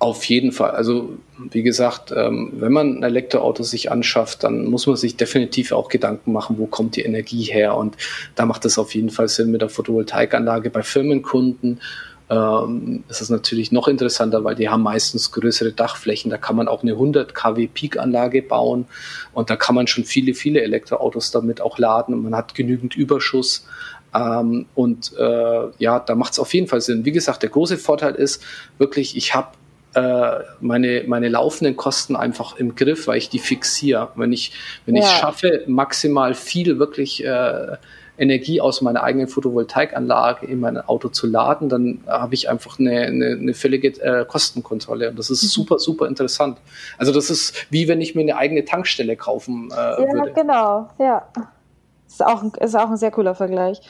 Auf 0.00 0.24
jeden 0.24 0.50
Fall. 0.50 0.70
Also 0.70 1.18
wie 1.50 1.62
gesagt, 1.62 2.10
ähm, 2.16 2.52
wenn 2.54 2.72
man 2.72 2.96
ein 2.96 3.02
Elektroauto 3.02 3.62
sich 3.62 3.92
anschafft, 3.92 4.44
dann 4.44 4.64
muss 4.64 4.86
man 4.86 4.96
sich 4.96 5.18
definitiv 5.18 5.72
auch 5.72 5.90
Gedanken 5.90 6.32
machen, 6.32 6.56
wo 6.58 6.64
kommt 6.64 6.96
die 6.96 7.02
Energie 7.02 7.42
her. 7.42 7.76
Und 7.76 7.98
da 8.34 8.46
macht 8.46 8.64
es 8.64 8.78
auf 8.78 8.94
jeden 8.94 9.10
Fall 9.10 9.28
Sinn 9.28 9.50
mit 9.50 9.60
der 9.60 9.68
Photovoltaikanlage. 9.68 10.70
Bei 10.70 10.82
Firmenkunden 10.82 11.82
ähm, 12.30 13.04
ist 13.10 13.28
natürlich 13.28 13.72
noch 13.72 13.88
interessanter, 13.88 14.42
weil 14.42 14.54
die 14.54 14.70
haben 14.70 14.82
meistens 14.82 15.32
größere 15.32 15.72
Dachflächen. 15.72 16.30
Da 16.30 16.38
kann 16.38 16.56
man 16.56 16.66
auch 16.66 16.82
eine 16.82 16.92
100 16.92 17.34
kW 17.34 17.66
Peak-Anlage 17.66 18.40
bauen 18.40 18.86
und 19.34 19.50
da 19.50 19.56
kann 19.56 19.74
man 19.74 19.86
schon 19.86 20.04
viele, 20.04 20.32
viele 20.32 20.62
Elektroautos 20.62 21.30
damit 21.30 21.60
auch 21.60 21.76
laden 21.76 22.14
und 22.14 22.22
man 22.22 22.34
hat 22.34 22.54
genügend 22.54 22.96
Überschuss. 22.96 23.66
Ähm, 24.14 24.64
und 24.74 25.12
äh, 25.18 25.68
ja, 25.78 26.00
da 26.00 26.14
macht 26.14 26.32
es 26.32 26.38
auf 26.38 26.54
jeden 26.54 26.68
Fall 26.68 26.80
Sinn. 26.80 27.04
Wie 27.04 27.12
gesagt, 27.12 27.42
der 27.42 27.50
große 27.50 27.76
Vorteil 27.76 28.14
ist 28.14 28.42
wirklich, 28.78 29.14
ich 29.14 29.34
habe 29.34 29.48
meine, 29.94 31.04
meine 31.06 31.28
laufenden 31.28 31.76
Kosten 31.76 32.16
einfach 32.16 32.56
im 32.56 32.74
Griff, 32.74 33.06
weil 33.06 33.18
ich 33.18 33.28
die 33.28 33.38
fixiere. 33.38 34.10
Wenn 34.14 34.32
ich, 34.32 34.52
wenn 34.86 34.96
ja. 34.96 35.02
ich 35.02 35.08
schaffe, 35.08 35.64
maximal 35.66 36.34
viel 36.34 36.78
wirklich 36.78 37.24
äh, 37.24 37.76
Energie 38.20 38.60
aus 38.60 38.82
meiner 38.82 39.02
eigenen 39.02 39.28
Photovoltaikanlage 39.28 40.46
in 40.46 40.60
mein 40.60 40.76
Auto 40.76 41.08
zu 41.08 41.26
laden, 41.26 41.70
dann 41.70 42.04
habe 42.06 42.34
ich 42.34 42.50
einfach 42.50 42.78
eine, 42.78 43.00
eine, 43.06 43.26
eine 43.30 43.54
völlige 43.54 43.88
äh, 44.00 44.26
Kostenkontrolle. 44.26 45.10
Und 45.10 45.18
das 45.18 45.30
ist 45.30 45.42
mhm. 45.42 45.48
super, 45.48 45.78
super 45.78 46.06
interessant. 46.06 46.58
Also 46.98 47.12
das 47.12 47.30
ist 47.30 47.66
wie 47.70 47.88
wenn 47.88 48.00
ich 48.00 48.14
mir 48.14 48.20
eine 48.20 48.36
eigene 48.36 48.64
Tankstelle 48.64 49.16
kaufen 49.16 49.70
äh, 49.72 49.74
ja, 49.74 49.98
würde. 49.98 50.28
Ja, 50.28 50.34
genau, 50.34 50.88
ja. 50.98 51.26
Ist 52.06 52.24
auch, 52.24 52.44
ist 52.54 52.76
auch 52.76 52.90
ein 52.90 52.96
sehr 52.96 53.10
cooler 53.10 53.34
Vergleich. 53.34 53.80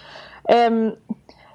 Ähm, 0.47 0.93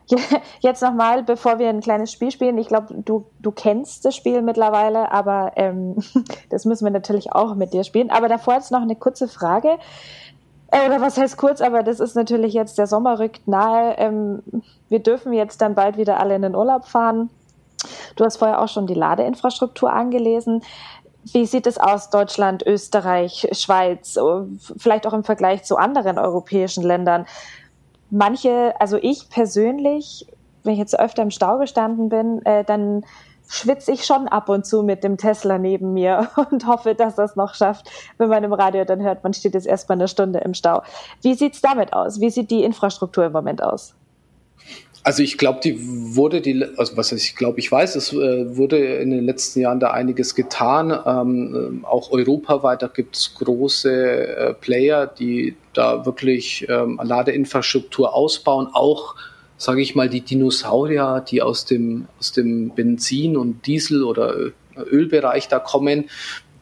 Jetzt 0.60 0.82
nochmal, 0.82 1.24
bevor 1.24 1.60
wir 1.60 1.70
ein 1.70 1.82
kleines 1.82 2.12
Spiel 2.12 2.32
spielen. 2.32 2.58
Ich 2.58 2.68
glaube, 2.68 2.94
du, 2.94 3.26
du 3.39 3.52
kennst 3.52 4.06
das 4.06 4.15
Spiel 4.15 4.41
mittlerweile, 4.41 5.12
aber 5.12 5.54
ähm, 5.56 5.98
das 6.50 6.65
müssen 6.65 6.86
wir 6.86 6.91
natürlich 6.91 7.32
auch 7.32 7.56
mit 7.56 7.74
dir 7.74 7.84
spielen. 7.84 8.12
Aber 8.12 8.28
davor 8.28 8.56
jetzt 8.56 8.72
noch 8.72 8.82
eine 8.82 8.96
kurze 8.96 9.28
Frage. 9.28 9.78
Äh, 10.72 10.86
oder 10.88 11.02
was 11.02 11.18
heißt 11.18 11.38
kurz, 11.38 11.62
aber 11.62 11.84
das 11.84 12.00
ist 12.00 12.15
natürlich 12.15 12.54
jetzt, 12.54 12.78
der 12.78 12.88
Sommer 12.88 13.20
rückt 13.20 13.48
nahe. 13.48 13.96
Ähm, 13.98 14.44
wir 14.89 15.00
dürfen 15.00 15.34
jetzt 15.34 15.62
dann 15.62 15.76
bald 15.76 15.98
wieder 15.98 16.20
alle 16.20 16.36
in 16.36 16.41
den 16.41 16.56
Urlaub 16.56 16.86
fahren. 16.86 17.30
Du 18.15 18.26
hast 18.26 18.38
vorher 18.38 18.62
auch 18.62 18.70
schon 18.70 18.88
die 18.88 18.94
Ladeinfrastruktur 18.94 19.91
angelesen. 19.91 20.62
Wie 21.32 21.46
sieht 21.46 21.65
es 21.65 21.80
aus, 21.80 22.12
Deutschland, 22.12 22.63
Österreich, 22.65 23.48
Schweiz, 23.52 24.18
vielleicht 24.78 25.08
auch 25.08 25.13
im 25.13 25.24
Vergleich 25.24 25.63
zu 25.63 25.76
anderen 25.76 26.20
europäischen 26.20 26.84
Ländern? 26.84 27.26
Manche, 28.15 28.73
also 28.80 28.97
ich 29.01 29.30
persönlich, 29.30 30.25
wenn 30.63 30.73
ich 30.73 30.80
jetzt 30.80 30.97
öfter 30.99 31.21
im 31.21 31.32
Stau 31.32 31.58
gestanden 31.58 32.10
bin, 32.10 32.43
äh, 32.45 32.63
dann 32.63 33.06
schwitze 33.47 33.91
ich 33.91 34.06
schon 34.06 34.28
ab 34.28 34.49
und 34.49 34.65
zu 34.65 34.82
mit 34.82 35.04
dem 35.04 35.17
Tesla 35.17 35.60
neben 35.60 35.93
mir 35.93 36.30
und 36.51 36.65
hoffe, 36.65 36.95
dass 36.95 37.15
das 37.15 37.36
noch 37.36 37.54
schafft, 37.54 37.89
wenn 38.17 38.30
man 38.30 38.43
im 38.43 38.54
Radio 38.54 38.86
dann 38.86 39.01
hört, 39.01 39.23
man 39.23 39.34
steht 39.34 39.54
jetzt 39.54 39.67
erstmal 39.67 39.97
eine 39.97 40.08
Stunde 40.08 40.39
im 40.39 40.54
Stau. 40.54 40.82
Wie 41.21 41.36
sieht's 41.36 41.62
damit 41.62 41.93
aus? 41.93 42.19
Wie 42.19 42.30
sieht 42.30 42.49
die 42.49 42.63
Infrastruktur 42.63 43.25
im 43.25 43.34
Moment 43.34 43.62
aus? 43.62 43.93
Also 45.06 45.22
ich 45.22 45.38
glaube, 45.38 45.60
die 45.63 45.78
wurde 46.15 46.41
die, 46.41 46.65
also 46.78 46.98
was 46.98 47.12
ich 47.12 47.36
glaube, 47.36 47.60
ich 47.60 47.72
weiß, 47.72 47.96
es 47.96 48.12
äh, 48.12 48.58
wurde 48.58 48.80
in 48.80 49.12
den 49.12 49.24
letzten 49.24 49.60
Jahren 49.60 49.80
da 49.80 49.91
einiges 49.91 50.34
getan. 50.34 50.89
Ähm, 51.06 51.84
äh, 51.84 51.86
auch 51.86 52.10
europaweit, 52.10 52.82
da 52.82 52.88
gibt 52.88 53.15
es 53.15 53.36
große 53.36 54.36
äh, 54.36 54.54
Player, 54.56 55.06
die 55.06 55.58
da 55.74 56.08
wirklich 56.08 56.65
ähm, 56.70 57.00
Ladeinfrastruktur 57.04 58.15
ausbauen. 58.15 58.68
Auch, 58.74 59.13
sage 59.58 59.84
ich 59.84 59.94
mal, 59.94 60.10
die 60.10 60.22
Dinosaurier, 60.22 61.24
die 61.30 61.44
aus 61.44 61.65
dem, 61.65 62.08
aus 62.18 62.32
dem 62.32 62.72
Benzin- 62.72 63.38
und 63.38 63.68
Diesel- 63.68 64.04
oder 64.04 64.34
Ölbereich 64.76 65.48
da 65.48 65.60
kommen, 65.60 66.06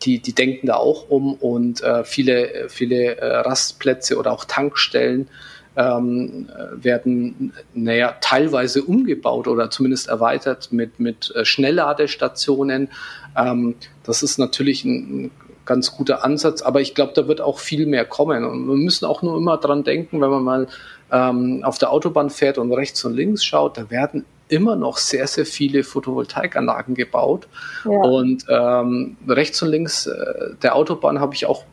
die, 0.01 0.19
die 0.19 0.33
denken 0.33 0.67
da 0.67 0.75
auch 0.75 1.09
um 1.09 1.33
und 1.33 1.81
äh, 1.81 2.03
viele, 2.03 2.65
viele 2.67 3.15
äh, 3.15 3.37
Rastplätze 3.37 4.17
oder 4.17 4.33
auch 4.33 4.43
Tankstellen 4.43 5.29
ähm, 5.75 6.49
werden 6.73 7.53
naja, 7.73 8.15
teilweise 8.21 8.83
umgebaut 8.83 9.47
oder 9.47 9.69
zumindest 9.69 10.07
erweitert 10.07 10.71
mit, 10.71 10.99
mit 10.99 11.33
äh, 11.35 11.45
Schnellladestationen. 11.45 12.89
Ähm, 13.35 13.75
das 14.03 14.23
ist 14.23 14.37
natürlich 14.37 14.85
ein, 14.85 15.25
ein 15.25 15.31
ganz 15.65 15.95
guter 15.95 16.23
Ansatz, 16.23 16.61
aber 16.61 16.81
ich 16.81 16.93
glaube, 16.93 17.13
da 17.15 17.27
wird 17.27 17.41
auch 17.41 17.59
viel 17.59 17.85
mehr 17.85 18.05
kommen. 18.05 18.43
Und 18.45 18.67
wir 18.67 18.75
müssen 18.75 19.05
auch 19.05 19.21
nur 19.21 19.37
immer 19.37 19.57
dran 19.57 19.83
denken, 19.83 20.21
wenn 20.21 20.29
man 20.29 20.43
mal 20.43 20.67
ähm, 21.11 21.63
auf 21.63 21.77
der 21.77 21.91
Autobahn 21.91 22.29
fährt 22.29 22.57
und 22.57 22.71
rechts 22.71 23.03
und 23.05 23.13
links 23.13 23.43
schaut, 23.43 23.77
da 23.77 23.89
werden 23.89 24.25
immer 24.49 24.75
noch 24.75 24.97
sehr, 24.97 25.25
sehr 25.27 25.45
viele 25.45 25.83
Photovoltaikanlagen 25.83 26.95
gebaut. 26.95 27.47
Ja. 27.85 27.91
Und 27.91 28.45
ähm, 28.49 29.17
rechts 29.27 29.61
und 29.61 29.69
links 29.69 30.05
äh, 30.05 30.55
der 30.61 30.75
Autobahn 30.75 31.19
habe 31.19 31.33
ich 31.33 31.45
auch 31.45 31.65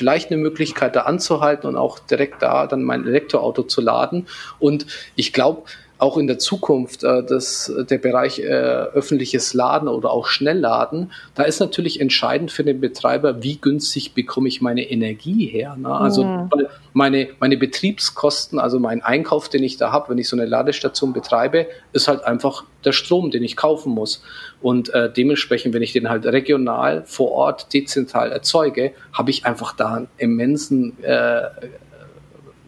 vielleicht 0.00 0.30
eine 0.30 0.40
Möglichkeit, 0.40 0.96
da 0.96 1.02
anzuhalten 1.02 1.66
und 1.66 1.76
auch 1.76 1.98
direkt 1.98 2.40
da 2.40 2.66
dann 2.66 2.82
mein 2.82 3.06
Elektroauto 3.06 3.64
zu 3.64 3.82
laden. 3.82 4.28
Und 4.58 4.86
ich 5.14 5.34
glaube, 5.34 5.64
auch 6.00 6.16
in 6.16 6.26
der 6.26 6.38
Zukunft 6.38 7.04
äh, 7.04 7.22
das, 7.22 7.72
der 7.88 7.98
Bereich 7.98 8.38
äh, 8.38 8.44
öffentliches 8.44 9.54
Laden 9.54 9.88
oder 9.88 10.10
auch 10.10 10.26
Schnellladen, 10.26 11.12
da 11.34 11.42
ist 11.42 11.60
natürlich 11.60 12.00
entscheidend 12.00 12.50
für 12.50 12.64
den 12.64 12.80
Betreiber, 12.80 13.42
wie 13.42 13.58
günstig 13.58 14.14
bekomme 14.14 14.48
ich 14.48 14.60
meine 14.60 14.90
Energie 14.90 15.46
her. 15.46 15.76
Ne? 15.76 15.88
Also 15.88 16.22
ja. 16.22 16.48
meine, 16.92 17.28
meine 17.38 17.56
Betriebskosten, 17.56 18.58
also 18.58 18.78
mein 18.78 19.02
Einkauf, 19.02 19.48
den 19.48 19.62
ich 19.62 19.76
da 19.76 19.92
habe, 19.92 20.10
wenn 20.10 20.18
ich 20.18 20.28
so 20.28 20.36
eine 20.36 20.46
Ladestation 20.46 21.12
betreibe, 21.12 21.66
ist 21.92 22.08
halt 22.08 22.24
einfach 22.24 22.64
der 22.84 22.92
Strom, 22.92 23.30
den 23.30 23.42
ich 23.42 23.56
kaufen 23.56 23.92
muss. 23.92 24.22
Und 24.62 24.92
äh, 24.94 25.12
dementsprechend, 25.12 25.74
wenn 25.74 25.82
ich 25.82 25.92
den 25.92 26.08
halt 26.08 26.24
regional 26.26 27.04
vor 27.04 27.32
Ort 27.32 27.72
dezentral 27.74 28.32
erzeuge, 28.32 28.92
habe 29.12 29.30
ich 29.30 29.44
einfach 29.44 29.74
da 29.76 29.94
einen 29.94 30.08
immensen 30.16 31.02
äh, 31.02 31.42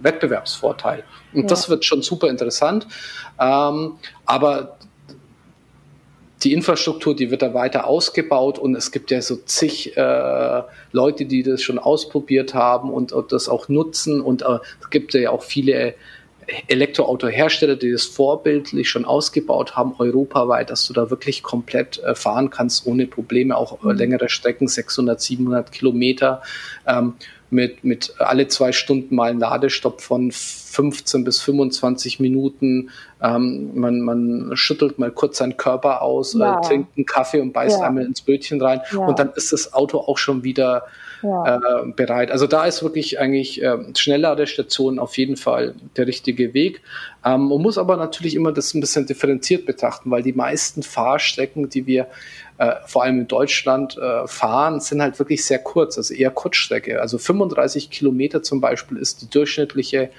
Wettbewerbsvorteil. 0.03 1.05
Und 1.33 1.43
ja. 1.43 1.47
das 1.49 1.69
wird 1.69 1.85
schon 1.85 2.03
super 2.03 2.29
interessant. 2.29 2.87
Ähm, 3.41 3.99
aber 4.27 4.77
die 6.45 6.53
Infrastruktur, 6.53 7.15
die 7.15 7.31
wird 7.31 7.43
da 7.43 7.55
weiter 7.55 7.87
ausgebaut 7.87 8.59
und 8.59 8.75
es 8.75 8.91
gibt 8.91 9.11
ja 9.11 9.23
so 9.23 9.37
zig 9.37 9.97
äh, 9.97 10.63
Leute, 10.91 11.25
die 11.25 11.43
das 11.43 11.63
schon 11.63 11.79
ausprobiert 11.79 12.55
haben 12.55 12.91
und, 12.91 13.13
und 13.13 13.33
das 13.33 13.49
auch 13.49 13.69
nutzen 13.69 14.21
und 14.21 14.43
äh, 14.43 14.59
es 14.81 14.91
gibt 14.91 15.15
ja 15.15 15.31
auch 15.31 15.43
viele 15.43 15.95
Elektroautohersteller, 16.69 17.77
die 17.77 17.93
das 17.93 18.05
vorbildlich 18.05 18.89
schon 18.89 19.05
ausgebaut 19.05 19.77
haben, 19.77 19.95
europaweit, 19.99 20.71
dass 20.71 20.87
du 20.87 20.93
da 20.93 21.11
wirklich 21.11 21.43
komplett 21.43 21.99
äh, 21.99 22.15
fahren 22.15 22.51
kannst 22.51 22.87
ohne 22.87 23.07
Probleme, 23.07 23.57
auch 23.57 23.83
mhm. 23.83 23.93
längere 23.93 24.29
Strecken, 24.29 24.69
600, 24.69 25.21
700 25.21 25.73
Kilometer. 25.73 26.43
Ähm, 26.87 27.15
mit, 27.53 27.85
mit 27.85 28.15
alle 28.19 28.49
zwei 28.49 28.73
Stunden 28.73 29.15
mal 29.15 29.31
ein 29.31 29.39
Ladestopp 29.39 30.01
von 30.01 30.33
15 30.33 31.23
bis 31.23 31.43
25 31.43 32.19
Minuten. 32.19 32.91
Ähm, 33.23 33.73
man, 33.75 34.01
man 34.01 34.53
schüttelt 34.55 34.99
mal 34.99 35.11
kurz 35.11 35.37
seinen 35.37 35.59
Körper 35.59 36.01
aus, 36.01 36.33
ja. 36.33 36.59
äh, 36.59 36.67
trinkt 36.67 36.97
einen 36.97 37.05
Kaffee 37.05 37.41
und 37.41 37.53
beißt 37.53 37.79
ja. 37.79 37.87
einmal 37.87 38.05
ins 38.05 38.23
Brötchen 38.23 38.61
rein 38.61 38.81
ja. 38.91 39.01
und 39.01 39.19
dann 39.19 39.33
ist 39.37 39.53
das 39.53 39.75
Auto 39.75 39.99
auch 39.99 40.17
schon 40.17 40.45
wieder 40.45 40.87
äh, 41.23 41.93
bereit. 41.95 42.31
Also 42.31 42.47
da 42.47 42.65
ist 42.65 42.83
wirklich 42.83 43.21
eigentlich 43.21 43.63
äh, 43.63 43.79
Schnellladestation 43.97 44.99
auf 44.99 45.17
jeden 45.17 45.37
Fall 45.37 45.75
der 45.97 46.07
richtige 46.07 46.55
Weg. 46.55 46.81
Ähm, 47.25 47.49
man 47.49 47.63
muss 47.63 47.79
aber 47.79 47.97
natürlich 47.97 48.35
immer 48.35 48.53
das 48.53 48.75
ein 48.75 48.81
bisschen 48.81 49.07
differenziert 49.07 49.67
betrachten, 49.67 50.11
weil 50.11 50.23
die 50.23 50.33
meisten 50.33 50.83
Fahrstrecken, 50.83 51.69
die 51.69 51.87
wir 51.87 52.09
äh, 52.59 52.75
vor 52.87 53.05
allem 53.05 53.21
in 53.21 53.29
Deutschland 53.29 53.97
äh, 53.99 54.27
fahren, 54.27 54.81
sind 54.81 55.01
halt 55.01 55.19
wirklich 55.19 55.45
sehr 55.45 55.59
kurz, 55.59 55.97
also 55.97 56.13
eher 56.13 56.31
Kurzstrecke. 56.31 57.01
Also 57.01 57.19
35 57.19 57.91
Kilometer 57.91 58.43
zum 58.43 58.61
Beispiel 58.61 58.99
ist 58.99 59.23
die 59.23 59.31
durchschnittliche 59.31 60.11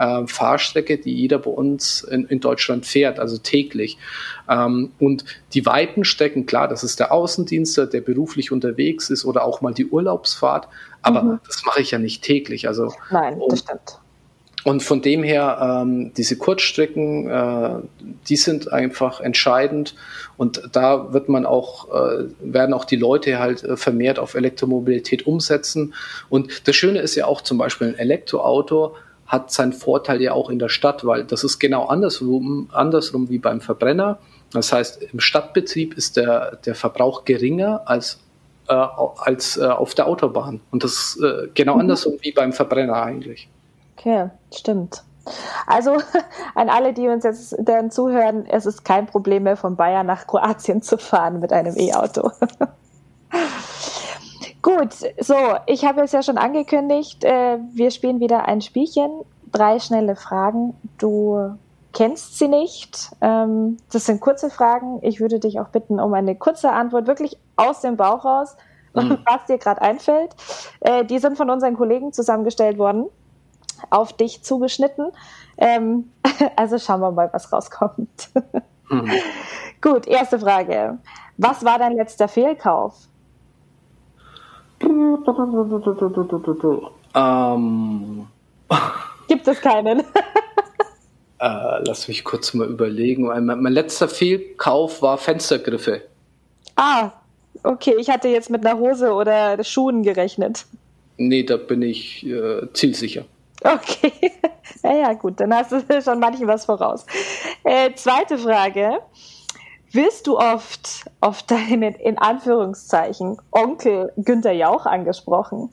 äh, 0.00 0.26
Fahrstrecke, 0.26 0.96
die 0.98 1.14
jeder 1.14 1.38
bei 1.38 1.50
uns 1.50 2.02
in, 2.02 2.24
in 2.26 2.40
Deutschland 2.40 2.86
fährt, 2.86 3.20
also 3.20 3.36
täglich. 3.36 3.98
Ähm, 4.48 4.92
und 4.98 5.24
die 5.52 5.66
weiten 5.66 6.04
Strecken, 6.04 6.46
klar, 6.46 6.68
das 6.68 6.82
ist 6.82 6.98
der 6.98 7.12
Außendienster, 7.12 7.86
der 7.86 8.00
beruflich 8.00 8.50
unterwegs 8.50 9.10
ist 9.10 9.24
oder 9.26 9.44
auch 9.44 9.60
mal 9.60 9.74
die 9.74 9.86
Urlaubsfahrt, 9.86 10.68
aber 11.02 11.22
mhm. 11.22 11.40
das 11.46 11.64
mache 11.66 11.82
ich 11.82 11.90
ja 11.90 11.98
nicht 11.98 12.22
täglich. 12.22 12.66
Also, 12.66 12.92
Nein, 13.10 13.40
das 13.48 13.60
stimmt. 13.60 13.98
Und 14.62 14.82
von 14.82 15.00
dem 15.00 15.22
her, 15.22 15.82
ähm, 15.82 16.12
diese 16.14 16.36
Kurzstrecken, 16.36 17.30
äh, 17.30 17.76
die 18.28 18.36
sind 18.36 18.70
einfach 18.70 19.20
entscheidend. 19.20 19.94
Und 20.36 20.62
da 20.72 21.14
wird 21.14 21.30
man 21.30 21.46
auch, 21.46 21.88
äh, 21.88 22.24
werden 22.40 22.74
auch 22.74 22.84
die 22.84 22.96
Leute 22.96 23.38
halt 23.38 23.64
äh, 23.64 23.78
vermehrt 23.78 24.18
auf 24.18 24.34
Elektromobilität 24.34 25.26
umsetzen. 25.26 25.94
Und 26.28 26.68
das 26.68 26.76
Schöne 26.76 26.98
ist 26.98 27.14
ja 27.14 27.24
auch 27.24 27.40
zum 27.40 27.56
Beispiel 27.56 27.88
ein 27.88 27.98
Elektroauto 27.98 28.96
hat 29.30 29.52
seinen 29.52 29.72
Vorteil 29.72 30.20
ja 30.20 30.32
auch 30.32 30.50
in 30.50 30.58
der 30.58 30.68
Stadt, 30.68 31.06
weil 31.06 31.24
das 31.24 31.44
ist 31.44 31.60
genau 31.60 31.86
andersrum, 31.86 32.68
andersrum 32.72 33.28
wie 33.28 33.38
beim 33.38 33.60
Verbrenner. 33.60 34.18
Das 34.52 34.72
heißt, 34.72 35.00
im 35.04 35.20
Stadtbetrieb 35.20 35.94
ist 35.94 36.16
der, 36.16 36.56
der 36.66 36.74
Verbrauch 36.74 37.24
geringer 37.24 37.82
als, 37.84 38.18
äh, 38.68 38.74
als 38.74 39.56
äh, 39.56 39.66
auf 39.66 39.94
der 39.94 40.08
Autobahn. 40.08 40.60
Und 40.72 40.82
das 40.82 40.92
ist 40.92 41.22
äh, 41.22 41.46
genau 41.54 41.74
mhm. 41.74 41.82
andersrum 41.82 42.14
wie 42.22 42.32
beim 42.32 42.52
Verbrenner 42.52 43.00
eigentlich. 43.00 43.48
Okay, 43.96 44.30
stimmt. 44.52 45.04
Also 45.64 45.98
an 46.56 46.68
alle, 46.68 46.92
die 46.92 47.06
uns 47.06 47.22
jetzt 47.22 47.54
dann 47.60 47.92
zuhören, 47.92 48.46
es 48.46 48.66
ist 48.66 48.84
kein 48.84 49.06
Problem 49.06 49.44
mehr, 49.44 49.56
von 49.56 49.76
Bayern 49.76 50.06
nach 50.06 50.26
Kroatien 50.26 50.82
zu 50.82 50.98
fahren 50.98 51.38
mit 51.38 51.52
einem 51.52 51.76
E-Auto. 51.76 52.32
Gut, 54.62 54.92
so, 55.18 55.34
ich 55.66 55.84
habe 55.84 56.02
es 56.02 56.12
ja 56.12 56.22
schon 56.22 56.36
angekündigt, 56.36 57.24
äh, 57.24 57.58
wir 57.72 57.90
spielen 57.90 58.20
wieder 58.20 58.46
ein 58.46 58.60
Spielchen. 58.60 59.10
Drei 59.52 59.78
schnelle 59.78 60.16
Fragen. 60.16 60.76
Du 60.98 61.56
kennst 61.92 62.38
sie 62.38 62.48
nicht. 62.48 63.10
Ähm, 63.20 63.78
das 63.92 64.06
sind 64.06 64.20
kurze 64.20 64.50
Fragen. 64.50 64.98
Ich 65.02 65.20
würde 65.20 65.40
dich 65.40 65.60
auch 65.60 65.68
bitten 65.68 65.98
um 65.98 66.14
eine 66.14 66.36
kurze 66.36 66.70
Antwort, 66.70 67.06
wirklich 67.06 67.36
aus 67.56 67.80
dem 67.80 67.96
Bauch 67.96 68.24
raus, 68.24 68.56
mhm. 68.94 69.18
was 69.24 69.46
dir 69.46 69.58
gerade 69.58 69.82
einfällt. 69.82 70.34
Äh, 70.80 71.04
die 71.04 71.18
sind 71.18 71.36
von 71.36 71.50
unseren 71.50 71.76
Kollegen 71.76 72.12
zusammengestellt 72.12 72.78
worden 72.78 73.06
auf 73.88 74.12
dich 74.12 74.42
zugeschnitten. 74.44 75.10
Ähm, 75.56 76.12
also 76.56 76.78
schauen 76.78 77.00
wir 77.00 77.10
mal, 77.10 77.30
was 77.32 77.52
rauskommt. 77.52 78.30
Mhm. 78.88 79.10
Gut, 79.80 80.06
erste 80.06 80.38
Frage. 80.38 80.98
Was 81.38 81.64
war 81.64 81.78
dein 81.78 81.96
letzter 81.96 82.28
Fehlkauf? 82.28 83.08
Ähm. 87.14 88.26
Gibt 89.28 89.48
es 89.48 89.60
keinen? 89.60 90.00
äh, 90.00 90.04
lass 91.38 92.08
mich 92.08 92.24
kurz 92.24 92.54
mal 92.54 92.68
überlegen. 92.68 93.26
Mein, 93.26 93.46
mein 93.46 93.72
letzter 93.72 94.08
Fehlkauf 94.08 95.02
war 95.02 95.18
Fenstergriffe. 95.18 96.02
Ah, 96.76 97.10
okay. 97.62 97.94
Ich 97.98 98.10
hatte 98.10 98.28
jetzt 98.28 98.50
mit 98.50 98.64
einer 98.66 98.78
Hose 98.78 99.12
oder 99.12 99.62
Schuhen 99.64 100.02
gerechnet. 100.02 100.66
Nee, 101.16 101.42
da 101.42 101.58
bin 101.58 101.82
ich 101.82 102.24
äh, 102.26 102.72
zielsicher. 102.72 103.24
Okay, 103.62 104.32
naja 104.82 105.12
gut, 105.12 105.38
dann 105.38 105.54
hast 105.54 105.72
du 105.72 105.82
schon 106.02 106.18
manchen 106.18 106.46
was 106.46 106.64
voraus. 106.64 107.04
Äh, 107.62 107.92
zweite 107.94 108.38
Frage. 108.38 109.00
Wirst 109.92 110.26
du 110.26 110.38
oft 110.38 111.04
auf 111.20 111.42
deinen, 111.42 111.94
in 111.94 112.18
Anführungszeichen, 112.18 113.38
Onkel 113.50 114.12
Günther 114.16 114.52
Jauch 114.52 114.86
angesprochen? 114.86 115.70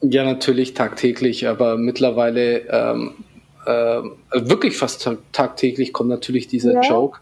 Ja, 0.00 0.24
natürlich 0.24 0.74
tagtäglich, 0.74 1.48
aber 1.48 1.76
mittlerweile 1.76 2.60
ähm, 2.68 3.14
äh, 3.66 4.02
wirklich 4.32 4.76
fast 4.76 5.08
tagtäglich 5.32 5.92
kommt 5.92 6.10
natürlich 6.10 6.46
dieser 6.46 6.74
ja. 6.74 6.82
Joke. 6.82 7.20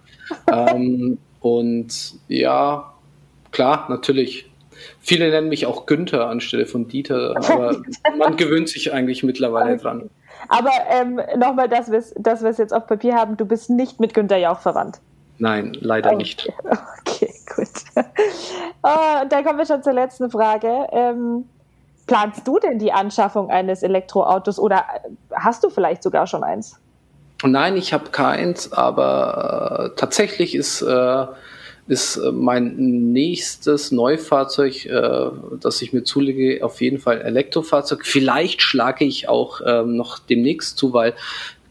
ähm, 0.52 1.18
und 1.40 2.14
ja, 2.28 2.92
klar, 3.52 3.86
natürlich 3.88 4.50
Viele 5.00 5.30
nennen 5.30 5.48
mich 5.48 5.66
auch 5.66 5.86
Günther 5.86 6.28
anstelle 6.28 6.66
von 6.66 6.88
Dieter, 6.88 7.36
aber 7.36 7.80
man 8.18 8.36
gewöhnt 8.36 8.68
sich 8.68 8.92
eigentlich 8.92 9.22
mittlerweile 9.22 9.74
okay. 9.74 9.82
dran. 9.82 10.10
Aber 10.48 10.70
ähm, 10.90 11.20
nochmal, 11.38 11.68
dass 11.68 11.90
wir 11.90 11.98
es 11.98 12.14
dass 12.18 12.42
jetzt 12.58 12.74
auf 12.74 12.86
Papier 12.86 13.14
haben, 13.14 13.36
du 13.36 13.46
bist 13.46 13.70
nicht 13.70 14.00
mit 14.00 14.14
Günther 14.14 14.36
Jauch 14.36 14.60
verwandt. 14.60 15.00
Nein, 15.38 15.76
leider 15.80 16.10
okay. 16.10 16.16
nicht. 16.16 16.52
Okay, 17.08 17.32
gut. 17.54 17.68
Oh, 18.82 19.22
und 19.22 19.32
dann 19.32 19.44
kommen 19.44 19.58
wir 19.58 19.64
schon 19.64 19.82
zur 19.82 19.92
letzten 19.92 20.30
Frage. 20.30 20.86
Ähm, 20.90 21.44
planst 22.06 22.46
du 22.46 22.58
denn 22.58 22.78
die 22.78 22.92
Anschaffung 22.92 23.48
eines 23.48 23.82
Elektroautos 23.82 24.58
oder 24.58 24.84
hast 25.32 25.64
du 25.64 25.70
vielleicht 25.70 26.02
sogar 26.02 26.26
schon 26.26 26.44
eins? 26.44 26.78
Nein, 27.42 27.76
ich 27.76 27.92
habe 27.92 28.10
keins, 28.10 28.72
aber 28.72 29.92
äh, 29.92 29.96
tatsächlich 29.96 30.54
ist 30.54 30.82
äh, 30.82 31.26
ist 31.88 32.16
äh, 32.16 32.32
mein 32.32 33.12
nächstes 33.12 33.92
Neufahrzeug, 33.92 34.86
äh, 34.86 35.30
das 35.60 35.82
ich 35.82 35.92
mir 35.92 36.02
zulege, 36.02 36.64
auf 36.64 36.80
jeden 36.80 36.98
Fall 36.98 37.20
ein 37.20 37.26
Elektrofahrzeug. 37.26 38.04
Vielleicht 38.04 38.62
schlage 38.62 39.04
ich 39.04 39.28
auch 39.28 39.60
ähm, 39.64 39.96
noch 39.96 40.18
demnächst 40.18 40.78
zu, 40.78 40.92
weil 40.92 41.14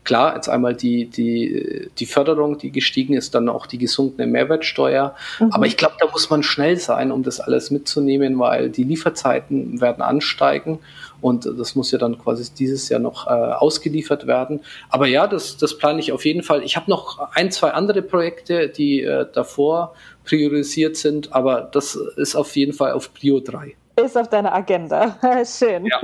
klar, 0.05 0.35
jetzt 0.35 0.47
einmal 0.47 0.73
die, 0.73 1.07
die, 1.07 1.89
die 1.97 2.05
Förderung, 2.05 2.57
die 2.57 2.71
gestiegen 2.71 3.13
ist, 3.13 3.35
dann 3.35 3.49
auch 3.49 3.65
die 3.65 3.77
gesunkene 3.77 4.27
Mehrwertsteuer. 4.27 5.15
Mhm. 5.39 5.51
Aber 5.51 5.65
ich 5.65 5.75
glaube, 5.75 5.95
da 5.99 6.09
muss 6.09 6.29
man 6.29 6.43
schnell 6.43 6.77
sein, 6.77 7.11
um 7.11 7.23
das 7.23 7.39
alles 7.39 7.71
mitzunehmen, 7.71 8.39
weil 8.39 8.69
die 8.69 8.83
Lieferzeiten 8.83 9.81
werden 9.81 10.01
ansteigen 10.01 10.79
und 11.21 11.45
das 11.45 11.75
muss 11.75 11.91
ja 11.91 11.97
dann 11.97 12.19
quasi 12.19 12.53
dieses 12.53 12.87
Jahr 12.89 12.99
noch 12.99 13.27
äh, 13.27 13.31
ausgeliefert 13.31 14.27
werden. 14.27 14.61
Aber 14.89 15.07
ja, 15.07 15.27
das, 15.27 15.57
das 15.57 15.77
plane 15.77 15.99
ich 15.99 16.11
auf 16.11 16.23
jeden 16.23 16.43
Fall. 16.43 16.63
Ich 16.63 16.75
habe 16.75 16.89
noch 16.89 17.31
ein, 17.33 17.51
zwei 17.51 17.71
andere 17.71 18.01
Projekte, 18.01 18.69
die 18.69 19.01
äh, 19.01 19.25
davor 19.33 19.95
priorisiert 20.23 20.97
sind, 20.97 21.33
aber 21.33 21.61
das 21.61 21.95
ist 21.95 22.35
auf 22.35 22.55
jeden 22.55 22.73
Fall 22.73 22.91
auf 22.91 23.13
Prio 23.13 23.39
3. 23.39 23.75
Ist 24.03 24.17
auf 24.17 24.29
deiner 24.29 24.53
Agenda. 24.53 25.17
Schön. 25.45 25.85
Ja. 25.85 26.01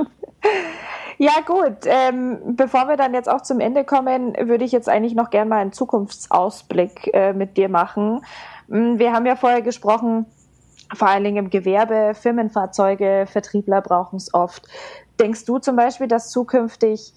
Ja, 1.22 1.34
gut. 1.46 1.86
Ähm, 1.86 2.56
bevor 2.56 2.88
wir 2.88 2.98
dann 2.98 3.14
jetzt 3.14 3.30
auch 3.30 3.42
zum 3.42 3.60
Ende 3.60 3.84
kommen, 3.84 4.34
würde 4.40 4.66
ich 4.66 4.72
jetzt 4.72 4.90
eigentlich 4.90 5.14
noch 5.14 5.30
gerne 5.30 5.52
mal 5.52 5.62
einen 5.62 5.72
Zukunftsausblick 5.72 7.14
äh, 7.14 7.34
mit 7.34 7.58
dir 7.58 7.70
machen. 7.70 8.26
Mm, 8.68 8.98
wir 8.98 9.14
haben 9.14 9.28
ja 9.28 9.36
vorher 9.36 9.62
gesprochen, 9.62 10.26
vor 10.96 11.10
allen 11.10 11.24
Dingen 11.24 11.38
im 11.38 11.50
Gewerbe, 11.52 12.16
Firmenfahrzeuge, 12.16 13.28
Vertriebler 13.28 13.82
brauchen 13.82 14.16
es 14.16 14.34
oft. 14.34 14.68
Denkst 15.20 15.46
du 15.46 15.60
zum 15.60 15.76
Beispiel, 15.76 16.08
dass 16.08 16.32
zukünftig 16.32 17.14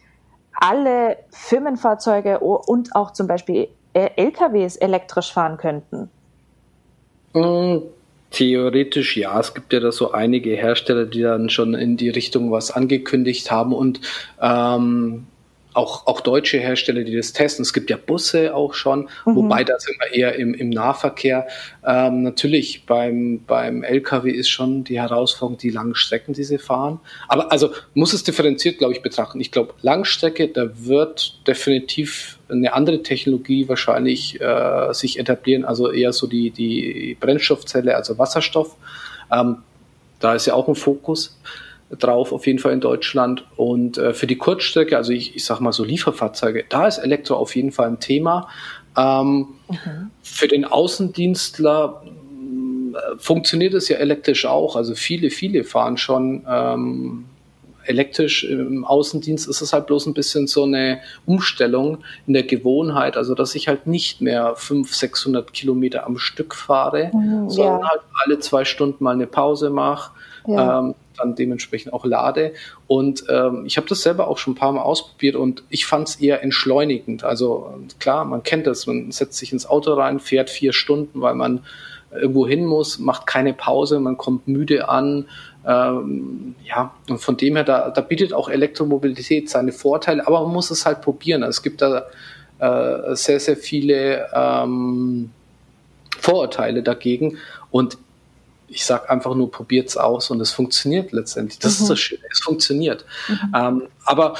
alle 0.52 1.16
Firmenfahrzeuge 1.30 2.40
und 2.40 2.94
auch 2.94 3.14
zum 3.14 3.26
Beispiel 3.26 3.68
äh, 3.94 4.10
LKWs 4.16 4.76
elektrisch 4.76 5.32
fahren 5.32 5.56
könnten? 5.56 6.10
Theoretisch 8.34 9.16
ja. 9.16 9.38
Es 9.38 9.54
gibt 9.54 9.72
ja 9.72 9.78
da 9.78 9.92
so 9.92 10.10
einige 10.10 10.50
Hersteller, 10.56 11.06
die 11.06 11.22
dann 11.22 11.50
schon 11.50 11.74
in 11.74 11.96
die 11.96 12.08
Richtung 12.08 12.50
was 12.50 12.72
angekündigt 12.72 13.52
haben 13.52 13.72
und 13.72 14.00
ähm, 14.42 15.28
auch, 15.74 16.06
auch 16.06 16.20
deutsche 16.20 16.58
Hersteller, 16.58 17.02
die 17.02 17.16
das 17.16 17.32
testen. 17.32 17.62
Es 17.62 17.72
gibt 17.72 17.90
ja 17.90 17.96
Busse 17.96 18.54
auch 18.54 18.74
schon, 18.74 19.08
mhm. 19.26 19.36
wobei 19.36 19.64
da 19.64 19.78
sind 19.78 19.96
wir 19.98 20.14
eher 20.14 20.36
im, 20.36 20.54
im 20.54 20.70
Nahverkehr. 20.70 21.46
Ähm, 21.84 22.22
natürlich 22.22 22.86
beim, 22.86 23.42
beim 23.46 23.82
LKW 23.82 24.30
ist 24.30 24.48
schon 24.48 24.84
die 24.84 25.00
Herausforderung, 25.00 25.58
die 25.58 25.70
langen 25.70 25.94
Strecken, 25.94 26.32
die 26.32 26.44
sie 26.44 26.58
fahren. 26.58 27.00
Aber 27.28 27.52
also 27.52 27.70
muss 27.94 28.12
es 28.12 28.22
differenziert, 28.22 28.78
glaube 28.78 28.94
ich, 28.94 29.02
betrachten. 29.02 29.40
Ich 29.40 29.50
glaube, 29.50 29.74
Langstrecke, 29.82 30.48
da 30.48 30.70
wird 30.74 31.46
definitiv 31.46 32.38
eine 32.48 32.72
andere 32.72 33.02
Technologie 33.02 33.68
wahrscheinlich 33.68 34.40
äh, 34.40 34.92
sich 34.92 35.18
etablieren, 35.18 35.64
also 35.64 35.90
eher 35.90 36.12
so 36.12 36.26
die, 36.26 36.50
die 36.50 37.16
Brennstoffzelle, 37.18 37.96
also 37.96 38.16
Wasserstoff. 38.18 38.76
Ähm, 39.32 39.58
da 40.20 40.34
ist 40.34 40.46
ja 40.46 40.54
auch 40.54 40.68
ein 40.68 40.74
Fokus 40.74 41.36
drauf, 41.90 42.32
auf 42.32 42.46
jeden 42.46 42.58
Fall 42.58 42.72
in 42.72 42.80
Deutschland. 42.80 43.44
Und 43.56 43.98
äh, 43.98 44.14
für 44.14 44.26
die 44.26 44.36
Kurzstrecke, 44.36 44.96
also 44.96 45.12
ich, 45.12 45.36
ich 45.36 45.44
sag 45.44 45.60
mal 45.60 45.72
so 45.72 45.84
Lieferfahrzeuge, 45.84 46.64
da 46.68 46.86
ist 46.86 46.98
Elektro 46.98 47.36
auf 47.36 47.54
jeden 47.56 47.72
Fall 47.72 47.88
ein 47.88 48.00
Thema. 48.00 48.48
Ähm, 48.96 49.48
mhm. 49.68 50.10
Für 50.22 50.48
den 50.48 50.64
Außendienstler 50.64 52.02
äh, 52.04 53.18
funktioniert 53.18 53.74
es 53.74 53.88
ja 53.88 53.96
elektrisch 53.96 54.46
auch. 54.46 54.76
Also 54.76 54.94
viele, 54.94 55.30
viele 55.30 55.64
fahren 55.64 55.96
schon 55.96 56.44
ähm, 56.48 57.24
elektrisch. 57.86 58.44
Im 58.44 58.84
Außendienst 58.84 59.48
ist 59.48 59.60
es 59.60 59.72
halt 59.72 59.86
bloß 59.86 60.06
ein 60.06 60.14
bisschen 60.14 60.46
so 60.46 60.64
eine 60.64 61.00
Umstellung 61.26 61.98
in 62.26 62.32
der 62.32 62.44
Gewohnheit, 62.44 63.16
also 63.16 63.34
dass 63.34 63.54
ich 63.54 63.68
halt 63.68 63.86
nicht 63.86 64.20
mehr 64.20 64.54
500, 64.56 64.94
600 64.94 65.52
Kilometer 65.52 66.06
am 66.06 66.18
Stück 66.18 66.54
fahre, 66.54 67.10
mhm, 67.12 67.50
sondern 67.50 67.80
ja. 67.80 67.88
halt 67.88 68.00
alle 68.24 68.38
zwei 68.38 68.64
Stunden 68.64 69.02
mal 69.04 69.14
eine 69.14 69.26
Pause 69.26 69.70
mache. 69.70 70.12
Ja. 70.46 70.80
Ähm, 70.80 70.94
dann 71.16 71.36
dementsprechend 71.36 71.92
auch 71.92 72.04
lade. 72.04 72.52
Und 72.86 73.24
ähm, 73.28 73.64
ich 73.66 73.76
habe 73.76 73.86
das 73.88 74.02
selber 74.02 74.28
auch 74.28 74.38
schon 74.38 74.54
ein 74.54 74.56
paar 74.56 74.72
Mal 74.72 74.82
ausprobiert 74.82 75.36
und 75.36 75.62
ich 75.68 75.86
fand 75.86 76.08
es 76.08 76.16
eher 76.16 76.42
entschleunigend. 76.42 77.22
Also 77.22 77.72
klar, 78.00 78.24
man 78.24 78.42
kennt 78.42 78.66
das, 78.66 78.86
man 78.86 79.12
setzt 79.12 79.38
sich 79.38 79.52
ins 79.52 79.64
Auto 79.64 79.94
rein, 79.94 80.18
fährt 80.18 80.50
vier 80.50 80.72
Stunden, 80.72 81.20
weil 81.20 81.34
man 81.34 81.60
irgendwo 82.12 82.46
hin 82.46 82.64
muss, 82.64 82.98
macht 82.98 83.26
keine 83.26 83.54
Pause, 83.54 84.00
man 84.00 84.16
kommt 84.16 84.48
müde 84.48 84.88
an, 84.88 85.26
Ähm, 85.66 86.54
ja, 86.62 86.92
und 87.08 87.18
von 87.18 87.36
dem 87.38 87.56
her, 87.56 87.64
da, 87.64 87.88
da 87.88 88.02
bietet 88.02 88.34
auch 88.34 88.50
Elektromobilität 88.50 89.48
seine 89.48 89.72
Vorteile, 89.72 90.26
aber 90.26 90.42
man 90.42 90.52
muss 90.52 90.70
es 90.70 90.84
halt 90.84 91.00
probieren. 91.00 91.42
Also 91.42 91.56
es 91.56 91.62
gibt 91.62 91.80
da 91.80 92.04
äh, 92.58 93.16
sehr, 93.16 93.40
sehr 93.40 93.56
viele 93.56 94.28
ähm, 94.34 95.30
Vorurteile 96.20 96.82
dagegen 96.82 97.38
und 97.70 97.96
ich 98.68 98.84
sage 98.84 99.10
einfach 99.10 99.34
nur, 99.34 99.50
probiert 99.50 99.88
es 99.88 99.96
aus 99.96 100.30
und 100.30 100.40
es 100.40 100.50
funktioniert 100.50 101.12
letztendlich. 101.12 101.58
Das 101.58 101.78
mhm. 101.78 101.82
ist 101.82 101.90
das 101.90 101.98
Schöne, 102.00 102.22
es 102.30 102.40
funktioniert. 102.40 103.04
Mhm. 103.28 103.54
Ähm, 103.54 103.82
aber 104.04 104.34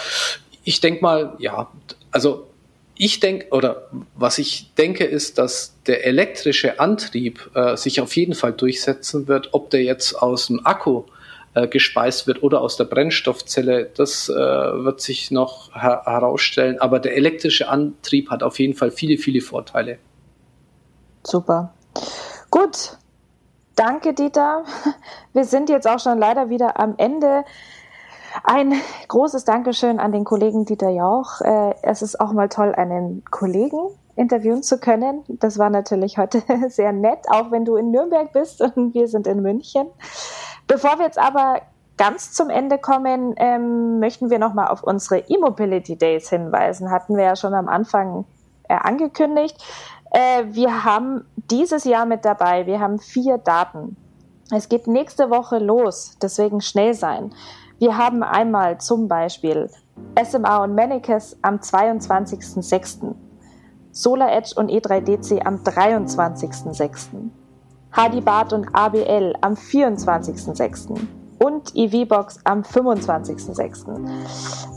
ich 0.65 0.81
denke 0.81 1.03
mal, 1.03 1.35
ja, 1.39 1.71
also 2.11 2.47
ich 2.97 3.21
denke, 3.21 3.49
oder 3.51 3.89
was 4.15 4.39
ich 4.39 4.73
denke, 4.75 5.05
ist, 5.05 5.39
dass 5.39 5.75
der 5.87 6.07
elektrische 6.07 6.79
Antrieb 6.79 7.51
äh, 7.55 7.77
sich 7.77 8.01
auf 8.01 8.15
jeden 8.17 8.35
Fall 8.35 8.53
durchsetzen 8.53 9.27
wird, 9.27 9.49
ob 9.53 9.71
der 9.71 9.83
jetzt 9.83 10.15
aus 10.15 10.47
dem 10.47 10.65
Akku 10.65 11.05
äh, 11.55 11.67
gespeist 11.67 12.27
wird 12.27 12.43
oder 12.43 12.61
aus 12.61 12.77
der 12.77 12.85
Brennstoffzelle, 12.85 13.91
das 13.97 14.29
äh, 14.29 14.35
wird 14.35 15.01
sich 15.01 15.31
noch 15.31 15.75
her 15.75 16.03
herausstellen. 16.05 16.81
Aber 16.81 17.01
der 17.01 17.17
elektrische 17.17 17.69
Antrieb 17.69 18.31
hat 18.31 18.43
auf 18.43 18.59
jeden 18.59 18.75
Fall 18.75 18.91
viele, 18.91 19.19
viele 19.19 19.41
Vorteile. 19.41 19.99
Super. 21.25 21.75
Gut. 22.51 22.97
Danke, 23.77 24.15
Dieter. 24.15 24.65
Wir 25.33 25.45
sind 25.45 25.69
jetzt 25.69 25.89
auch 25.89 25.99
schon 25.99 26.19
leider 26.19 26.49
wieder 26.49 26.79
am 26.79 26.95
Ende. 26.97 27.45
Ein 28.45 28.75
großes 29.09 29.45
Dankeschön 29.45 29.99
an 29.99 30.13
den 30.13 30.25
Kollegen 30.25 30.65
Dieter 30.65 30.91
Jauch. 30.91 31.41
Äh, 31.41 31.75
es 31.83 32.03
ist 32.03 32.21
auch 32.21 32.33
mal 32.33 32.49
toll, 32.49 32.75
einen 32.75 33.25
Kollegen 33.31 33.79
interviewen 34.17 34.63
zu 34.63 34.79
können. 34.79 35.25
Das 35.29 35.59
war 35.59 35.71
natürlich 35.71 36.19
heute 36.19 36.43
sehr 36.69 36.93
nett, 36.93 37.27
auch 37.29 37.51
wenn 37.51 37.65
du 37.65 37.77
in 37.77 37.91
Nürnberg 37.91 38.33
bist 38.33 38.61
und 38.61 38.95
wir 38.95 39.09
sind 39.09 39.27
in 39.27 39.43
München. 39.43 39.89
Bevor 40.69 40.99
wir 40.99 41.07
jetzt 41.07 41.19
aber 41.19 41.61
ganz 41.97 42.33
zum 42.33 42.51
Ende 42.51 42.79
kommen, 42.79 43.35
ähm, 43.39 43.99
möchten 43.99 44.31
wir 44.31 44.39
nochmal 44.39 44.69
auf 44.69 44.85
unsere 44.85 45.21
E-Mobility 45.21 45.97
Days 45.97 46.29
hinweisen. 46.29 46.91
Hatten 46.91 47.17
wir 47.17 47.25
ja 47.25 47.37
schon 47.37 47.55
am 47.55 47.69
Anfang 47.69 48.25
äh, 48.69 48.75
angekündigt. 48.75 49.63
Äh, 50.15 50.45
wir 50.55 50.85
haben 50.85 51.25
dieses 51.51 51.83
Jahr 51.85 52.07
mit 52.07 52.25
dabei, 52.25 52.67
wir 52.67 52.79
haben 52.79 53.01
vier 53.01 53.37
Daten. 53.37 53.97
Es 54.53 54.69
geht 54.69 54.87
nächste 54.87 55.29
Woche 55.29 55.59
los, 55.59 56.17
deswegen 56.23 56.61
schnell 56.61 56.95
sein. 56.95 57.35
Wir 57.79 57.99
haben 57.99 58.23
einmal 58.23 58.79
zum 58.79 59.09
Beispiel 59.09 59.69
SMA 60.23 60.63
und 60.63 60.77
Manicus 60.77 61.37
am 61.43 61.57
22.06., 61.57 63.13
Solar 63.91 64.33
Edge 64.33 64.53
und 64.55 64.71
E3DC 64.71 65.45
am 65.45 65.57
23.06., 65.57 67.09
Hadibart 67.91 68.53
und 68.53 68.69
ABL 68.73 69.35
am 69.41 69.55
24.06. 69.55 70.97
und 71.43 71.75
EVBox 71.75 72.39
am 72.45 72.63
25.06. 72.63 74.01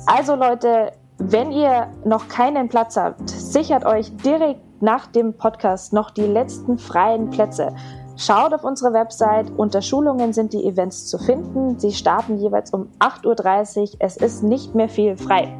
Also 0.07 0.35
Leute, 0.35 0.93
wenn 1.19 1.51
ihr 1.51 1.87
noch 2.05 2.27
keinen 2.27 2.69
Platz 2.69 2.97
habt, 2.97 3.29
sichert 3.29 3.85
euch 3.85 4.15
direkt 4.17 4.66
nach 4.81 5.07
dem 5.07 5.33
Podcast 5.33 5.93
noch 5.93 6.11
die 6.11 6.25
letzten 6.25 6.77
freien 6.77 7.29
Plätze. 7.29 7.73
Schaut 8.17 8.53
auf 8.53 8.63
unsere 8.63 8.93
Website. 8.93 9.51
Unter 9.57 9.81
Schulungen 9.81 10.33
sind 10.33 10.51
die 10.51 10.65
Events 10.65 11.05
zu 11.05 11.19
finden. 11.19 11.77
Sie 11.79 11.93
starten 11.93 12.37
jeweils 12.39 12.73
um 12.73 12.89
8.30 12.99 13.79
Uhr. 13.79 13.89
Es 13.99 14.17
ist 14.17 14.43
nicht 14.43 14.73
mehr 14.73 14.89
viel 14.89 15.15
frei. 15.15 15.55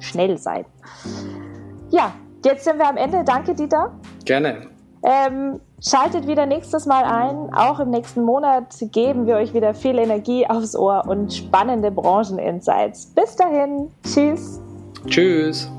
Schnell 0.00 0.36
sein. 0.36 0.64
Ja, 1.90 2.12
jetzt 2.44 2.64
sind 2.64 2.78
wir 2.78 2.88
am 2.88 2.96
Ende. 2.96 3.22
Danke, 3.24 3.54
Dieter. 3.54 3.92
Gerne. 4.24 4.66
Ähm, 5.04 5.60
schaltet 5.80 6.26
wieder 6.26 6.46
nächstes 6.46 6.86
Mal 6.86 7.04
ein. 7.04 7.52
Auch 7.54 7.80
im 7.80 7.90
nächsten 7.90 8.22
Monat 8.22 8.74
geben 8.92 9.26
wir 9.26 9.36
euch 9.36 9.54
wieder 9.54 9.74
viel 9.74 9.98
Energie 9.98 10.46
aufs 10.48 10.76
Ohr 10.76 11.04
und 11.06 11.32
spannende 11.32 11.90
Brancheninsights. 11.90 13.06
Bis 13.14 13.36
dahin. 13.36 13.90
Tschüss. 14.04 14.60
Tschüss. 15.06 15.70